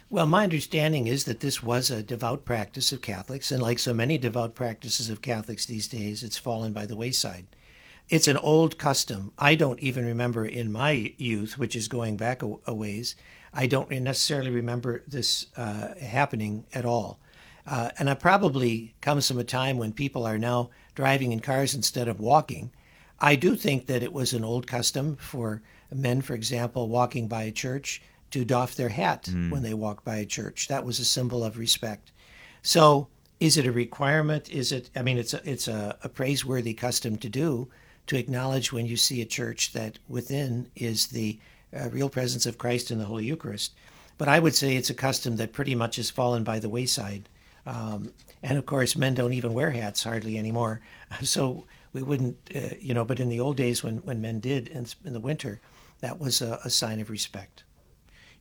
Well, 0.09 0.25
my 0.25 0.43
understanding 0.43 1.05
is 1.05 1.25
that 1.25 1.39
this 1.39 1.61
was 1.61 1.91
a 1.91 2.01
devout 2.01 2.43
practice 2.43 2.91
of 2.91 3.01
Catholics, 3.01 3.51
and 3.51 3.61
like 3.61 3.77
so 3.77 3.93
many 3.93 4.17
devout 4.17 4.55
practices 4.55 5.09
of 5.09 5.21
Catholics 5.21 5.67
these 5.67 5.87
days, 5.87 6.23
it's 6.23 6.37
fallen 6.37 6.73
by 6.73 6.87
the 6.87 6.95
wayside. 6.95 7.45
It's 8.09 8.27
an 8.27 8.37
old 8.37 8.79
custom. 8.79 9.31
I 9.37 9.53
don't 9.53 9.79
even 9.81 10.03
remember 10.03 10.43
in 10.43 10.71
my 10.71 11.13
youth, 11.17 11.59
which 11.59 11.75
is 11.75 11.87
going 11.87 12.17
back 12.17 12.41
a, 12.41 12.73
ways, 12.73 13.15
I 13.53 13.67
don't 13.67 13.89
necessarily 13.89 14.51
remember 14.51 15.03
this 15.07 15.47
uh, 15.57 15.95
happening 15.95 16.65
at 16.73 16.85
all. 16.85 17.19
Uh, 17.65 17.91
and 17.99 18.09
it 18.09 18.19
probably 18.19 18.95
comes 19.01 19.27
from 19.27 19.37
a 19.37 19.43
time 19.43 19.77
when 19.77 19.93
people 19.93 20.25
are 20.25 20.37
now 20.37 20.69
driving 20.95 21.31
in 21.31 21.39
cars 21.39 21.75
instead 21.75 22.07
of 22.07 22.19
walking. 22.19 22.71
I 23.19 23.35
do 23.35 23.55
think 23.55 23.87
that 23.87 24.03
it 24.03 24.13
was 24.13 24.33
an 24.33 24.43
old 24.43 24.65
custom 24.65 25.17
for 25.17 25.61
men, 25.93 26.21
for 26.21 26.33
example, 26.33 26.87
walking 26.87 27.27
by 27.27 27.43
a 27.43 27.51
church 27.51 28.01
to 28.31 28.45
doff 28.45 28.75
their 28.75 28.89
hat 28.89 29.25
mm. 29.25 29.51
when 29.51 29.63
they 29.63 29.73
walk 29.73 30.03
by 30.03 30.17
a 30.17 30.25
church. 30.25 30.67
That 30.67 30.85
was 30.85 30.99
a 30.99 31.05
symbol 31.05 31.43
of 31.43 31.57
respect. 31.57 32.11
So, 32.61 33.07
is 33.39 33.57
it 33.57 33.65
a 33.65 33.71
requirement? 33.71 34.49
Is 34.49 34.71
it? 34.71 34.89
I 34.95 35.01
mean, 35.01 35.17
it's 35.17 35.33
a, 35.33 35.49
it's 35.49 35.67
a, 35.67 35.97
a 36.03 36.09
praiseworthy 36.09 36.73
custom 36.73 37.17
to 37.17 37.29
do 37.29 37.69
to 38.07 38.17
acknowledge 38.17 38.73
when 38.73 38.85
you 38.85 38.97
see 38.97 39.21
a 39.21 39.25
church 39.25 39.73
that 39.73 39.99
within 40.07 40.69
is 40.75 41.07
the 41.07 41.39
uh, 41.77 41.89
real 41.89 42.09
presence 42.09 42.45
of 42.45 42.57
Christ 42.57 42.91
in 42.91 42.99
the 42.99 43.05
Holy 43.05 43.25
Eucharist. 43.25 43.73
But 44.17 44.27
I 44.27 44.39
would 44.39 44.55
say 44.55 44.75
it's 44.75 44.89
a 44.89 44.95
custom 44.95 45.37
that 45.37 45.53
pretty 45.53 45.75
much 45.75 45.95
has 45.95 46.09
fallen 46.09 46.43
by 46.43 46.59
the 46.59 46.69
wayside. 46.69 47.29
Um, 47.65 48.13
and 48.43 48.57
of 48.57 48.65
course, 48.65 48.95
men 48.95 49.13
don't 49.13 49.33
even 49.33 49.53
wear 49.53 49.71
hats 49.71 50.03
hardly 50.03 50.37
anymore. 50.37 50.81
So 51.23 51.65
we 51.91 52.03
wouldn't, 52.03 52.37
uh, 52.55 52.75
you 52.79 52.93
know, 52.93 53.03
but 53.03 53.19
in 53.19 53.29
the 53.29 53.39
old 53.39 53.57
days 53.57 53.83
when, 53.83 53.97
when 53.97 54.21
men 54.21 54.39
did 54.39 54.67
in, 54.67 54.85
in 55.03 55.13
the 55.13 55.19
winter, 55.19 55.59
that 56.01 56.19
was 56.19 56.41
a, 56.41 56.59
a 56.63 56.69
sign 56.69 56.99
of 56.99 57.09
respect. 57.09 57.63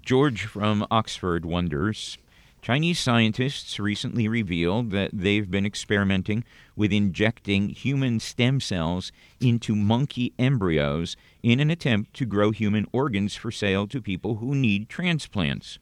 George 0.02 0.44
from 0.44 0.86
Oxford 0.90 1.44
wonders 1.44 2.18
Chinese 2.60 2.98
scientists 2.98 3.78
recently 3.78 4.28
revealed 4.28 4.90
that 4.90 5.10
they've 5.12 5.50
been 5.50 5.64
experimenting 5.64 6.44
with 6.76 6.92
injecting 6.92 7.68
human 7.70 8.20
stem 8.20 8.60
cells 8.60 9.12
into 9.40 9.74
monkey 9.74 10.32
embryos 10.38 11.16
in 11.42 11.60
an 11.60 11.70
attempt 11.70 12.14
to 12.14 12.26
grow 12.26 12.50
human 12.50 12.86
organs 12.92 13.34
for 13.34 13.50
sale 13.50 13.86
to 13.86 14.02
people 14.02 14.36
who 14.36 14.54
need 14.54 14.88
transplants. 14.88 15.78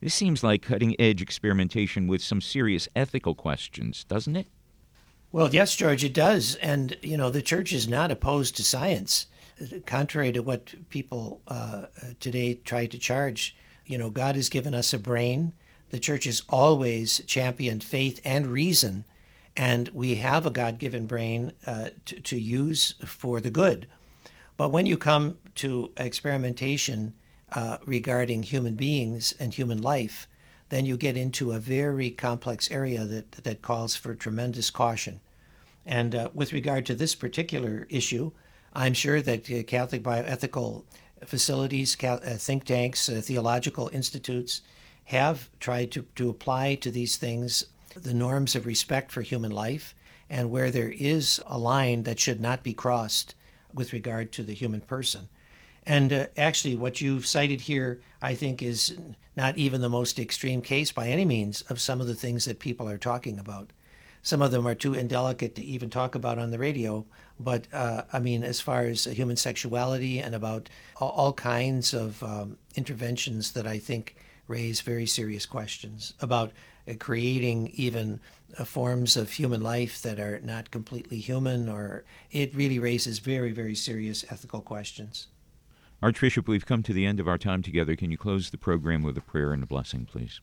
This 0.00 0.14
seems 0.14 0.44
like 0.44 0.62
cutting 0.62 0.94
edge 1.00 1.22
experimentation 1.22 2.06
with 2.06 2.22
some 2.22 2.40
serious 2.40 2.88
ethical 2.94 3.34
questions, 3.34 4.04
doesn't 4.04 4.36
it? 4.36 4.46
Well, 5.32 5.50
yes, 5.52 5.74
George, 5.76 6.04
it 6.04 6.14
does. 6.14 6.54
And, 6.56 6.96
you 7.02 7.16
know, 7.16 7.30
the 7.30 7.42
church 7.42 7.72
is 7.72 7.88
not 7.88 8.10
opposed 8.10 8.56
to 8.56 8.64
science. 8.64 9.26
Contrary 9.86 10.32
to 10.32 10.40
what 10.40 10.72
people 10.88 11.40
uh, 11.48 11.86
today 12.20 12.54
try 12.54 12.86
to 12.86 12.98
charge, 12.98 13.56
you 13.86 13.98
know, 13.98 14.08
God 14.08 14.36
has 14.36 14.48
given 14.48 14.74
us 14.74 14.94
a 14.94 14.98
brain 14.98 15.52
the 15.90 15.98
church 15.98 16.24
has 16.24 16.42
always 16.48 17.22
championed 17.26 17.82
faith 17.82 18.20
and 18.24 18.46
reason, 18.46 19.04
and 19.56 19.88
we 19.88 20.16
have 20.16 20.46
a 20.46 20.50
God 20.50 20.78
given 20.78 21.06
brain 21.06 21.52
uh, 21.66 21.90
to, 22.06 22.20
to 22.20 22.38
use 22.38 22.94
for 23.04 23.40
the 23.40 23.50
good. 23.50 23.86
But 24.56 24.70
when 24.70 24.86
you 24.86 24.96
come 24.96 25.38
to 25.56 25.92
experimentation 25.96 27.14
uh, 27.52 27.78
regarding 27.86 28.42
human 28.42 28.74
beings 28.74 29.34
and 29.38 29.54
human 29.54 29.80
life, 29.80 30.28
then 30.68 30.84
you 30.84 30.96
get 30.96 31.16
into 31.16 31.52
a 31.52 31.58
very 31.58 32.10
complex 32.10 32.70
area 32.70 33.04
that, 33.04 33.32
that 33.32 33.62
calls 33.62 33.96
for 33.96 34.14
tremendous 34.14 34.70
caution. 34.70 35.20
And 35.86 36.14
uh, 36.14 36.28
with 36.34 36.52
regard 36.52 36.84
to 36.86 36.94
this 36.94 37.14
particular 37.14 37.86
issue, 37.88 38.32
I'm 38.74 38.92
sure 38.92 39.22
that 39.22 39.50
uh, 39.50 39.62
Catholic 39.62 40.02
bioethical 40.02 40.84
facilities, 41.24 41.96
uh, 42.04 42.18
think 42.36 42.64
tanks, 42.64 43.08
uh, 43.08 43.20
theological 43.24 43.88
institutes, 43.92 44.60
have 45.08 45.48
tried 45.58 45.90
to, 45.90 46.02
to 46.16 46.28
apply 46.28 46.74
to 46.74 46.90
these 46.90 47.16
things 47.16 47.64
the 47.94 48.12
norms 48.12 48.54
of 48.54 48.66
respect 48.66 49.10
for 49.10 49.22
human 49.22 49.50
life 49.50 49.94
and 50.28 50.50
where 50.50 50.70
there 50.70 50.92
is 50.98 51.40
a 51.46 51.58
line 51.58 52.02
that 52.02 52.20
should 52.20 52.40
not 52.40 52.62
be 52.62 52.74
crossed 52.74 53.34
with 53.72 53.94
regard 53.94 54.30
to 54.30 54.42
the 54.42 54.52
human 54.52 54.82
person. 54.82 55.28
And 55.86 56.12
uh, 56.12 56.26
actually, 56.36 56.76
what 56.76 57.00
you've 57.00 57.26
cited 57.26 57.62
here, 57.62 58.00
I 58.20 58.34
think, 58.34 58.62
is 58.62 58.98
not 59.34 59.56
even 59.56 59.80
the 59.80 59.88
most 59.88 60.18
extreme 60.18 60.60
case 60.60 60.92
by 60.92 61.08
any 61.08 61.24
means 61.24 61.62
of 61.62 61.80
some 61.80 62.02
of 62.02 62.06
the 62.06 62.14
things 62.14 62.44
that 62.44 62.58
people 62.58 62.86
are 62.86 62.98
talking 62.98 63.38
about. 63.38 63.70
Some 64.22 64.42
of 64.42 64.50
them 64.50 64.68
are 64.68 64.74
too 64.74 64.92
indelicate 64.92 65.54
to 65.54 65.64
even 65.64 65.88
talk 65.88 66.14
about 66.14 66.38
on 66.38 66.50
the 66.50 66.58
radio. 66.58 67.06
But 67.40 67.66
uh, 67.72 68.02
I 68.12 68.18
mean, 68.18 68.42
as 68.42 68.60
far 68.60 68.82
as 68.82 69.04
human 69.04 69.36
sexuality 69.36 70.18
and 70.18 70.34
about 70.34 70.68
all, 71.00 71.32
kinds 71.32 71.94
of 71.94 72.22
um, 72.22 72.58
interventions 72.74 73.52
that 73.52 73.66
I 73.66 73.78
think 73.78 74.16
raise 74.48 74.80
very 74.80 75.06
serious 75.06 75.46
questions 75.46 76.14
about 76.20 76.52
uh, 76.88 76.94
creating 76.98 77.68
even 77.74 78.20
uh, 78.58 78.64
forms 78.64 79.16
of 79.16 79.30
human 79.30 79.60
life 79.60 80.02
that 80.02 80.18
are 80.18 80.40
not 80.40 80.70
completely 80.70 81.18
human, 81.18 81.68
or 81.68 82.04
it 82.30 82.54
really 82.54 82.78
raises 82.78 83.18
very, 83.18 83.52
very 83.52 83.74
serious 83.74 84.24
ethical 84.30 84.60
questions. 84.60 85.28
Archbishop, 86.02 86.48
we've 86.48 86.66
come 86.66 86.82
to 86.82 86.92
the 86.92 87.06
end 87.06 87.20
of 87.20 87.28
our 87.28 87.38
time 87.38 87.62
together. 87.62 87.94
Can 87.96 88.10
you 88.10 88.16
close 88.16 88.50
the 88.50 88.58
program 88.58 89.02
with 89.02 89.18
a 89.18 89.20
prayer 89.20 89.52
and 89.52 89.62
a 89.62 89.66
blessing, 89.66 90.06
please? 90.10 90.40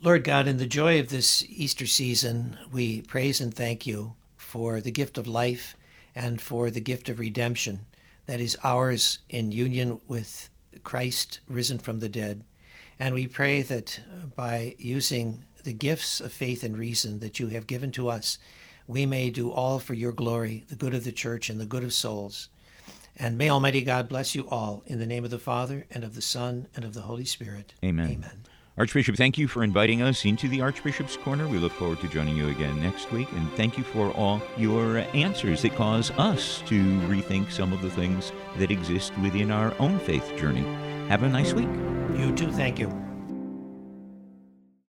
Lord 0.00 0.24
God, 0.24 0.46
in 0.46 0.58
the 0.58 0.66
joy 0.66 1.00
of 1.00 1.08
this 1.08 1.44
Easter 1.48 1.86
season, 1.86 2.58
we 2.70 3.02
praise 3.02 3.40
and 3.40 3.52
thank 3.52 3.86
you 3.86 4.14
for 4.36 4.80
the 4.80 4.90
gift 4.90 5.18
of 5.18 5.26
life 5.26 5.76
and 6.14 6.40
for 6.40 6.70
the 6.70 6.80
gift 6.80 7.08
of 7.08 7.18
redemption 7.18 7.86
that 8.26 8.40
is 8.40 8.56
ours 8.62 9.18
in 9.28 9.52
union 9.52 10.00
with 10.06 10.48
Christ 10.84 11.40
risen 11.48 11.78
from 11.78 12.00
the 12.00 12.08
dead. 12.08 12.44
And 12.98 13.14
we 13.14 13.26
pray 13.26 13.62
that 13.62 14.00
uh, 14.00 14.26
by 14.34 14.74
using 14.78 15.44
the 15.64 15.72
gifts 15.72 16.20
of 16.20 16.32
faith 16.32 16.62
and 16.62 16.76
reason 16.76 17.20
that 17.20 17.38
you 17.38 17.48
have 17.48 17.66
given 17.66 17.90
to 17.92 18.08
us, 18.08 18.38
we 18.86 19.04
may 19.04 19.30
do 19.30 19.50
all 19.50 19.78
for 19.78 19.94
your 19.94 20.12
glory, 20.12 20.64
the 20.68 20.76
good 20.76 20.94
of 20.94 21.04
the 21.04 21.12
church 21.12 21.50
and 21.50 21.60
the 21.60 21.66
good 21.66 21.84
of 21.84 21.92
souls. 21.92 22.48
And 23.16 23.38
may 23.38 23.50
Almighty 23.50 23.82
God 23.82 24.08
bless 24.08 24.34
you 24.34 24.48
all 24.48 24.82
in 24.86 24.98
the 24.98 25.06
name 25.06 25.24
of 25.24 25.30
the 25.30 25.38
Father 25.38 25.86
and 25.90 26.04
of 26.04 26.14
the 26.14 26.22
Son 26.22 26.68
and 26.76 26.84
of 26.84 26.94
the 26.94 27.02
Holy 27.02 27.24
Spirit. 27.24 27.74
Amen. 27.84 28.10
Amen. 28.10 28.42
Archbishop, 28.78 29.16
thank 29.16 29.38
you 29.38 29.48
for 29.48 29.64
inviting 29.64 30.02
us 30.02 30.26
into 30.26 30.48
the 30.48 30.60
Archbishop's 30.60 31.16
Corner. 31.16 31.48
We 31.48 31.56
look 31.56 31.72
forward 31.72 31.98
to 32.00 32.08
joining 32.08 32.36
you 32.36 32.50
again 32.50 32.78
next 32.78 33.10
week. 33.10 33.32
And 33.32 33.50
thank 33.52 33.78
you 33.78 33.84
for 33.84 34.10
all 34.10 34.42
your 34.58 34.98
answers 35.14 35.62
that 35.62 35.74
cause 35.76 36.10
us 36.12 36.62
to 36.66 36.74
rethink 37.08 37.50
some 37.50 37.72
of 37.72 37.80
the 37.80 37.90
things 37.90 38.32
that 38.58 38.70
exist 38.70 39.16
within 39.18 39.50
our 39.50 39.74
own 39.78 39.98
faith 40.00 40.30
journey. 40.36 40.66
Have 41.08 41.22
a 41.22 41.28
nice 41.28 41.52
week. 41.52 41.68
You 42.16 42.34
too. 42.34 42.50
Thank 42.50 42.78
you. 42.78 43.05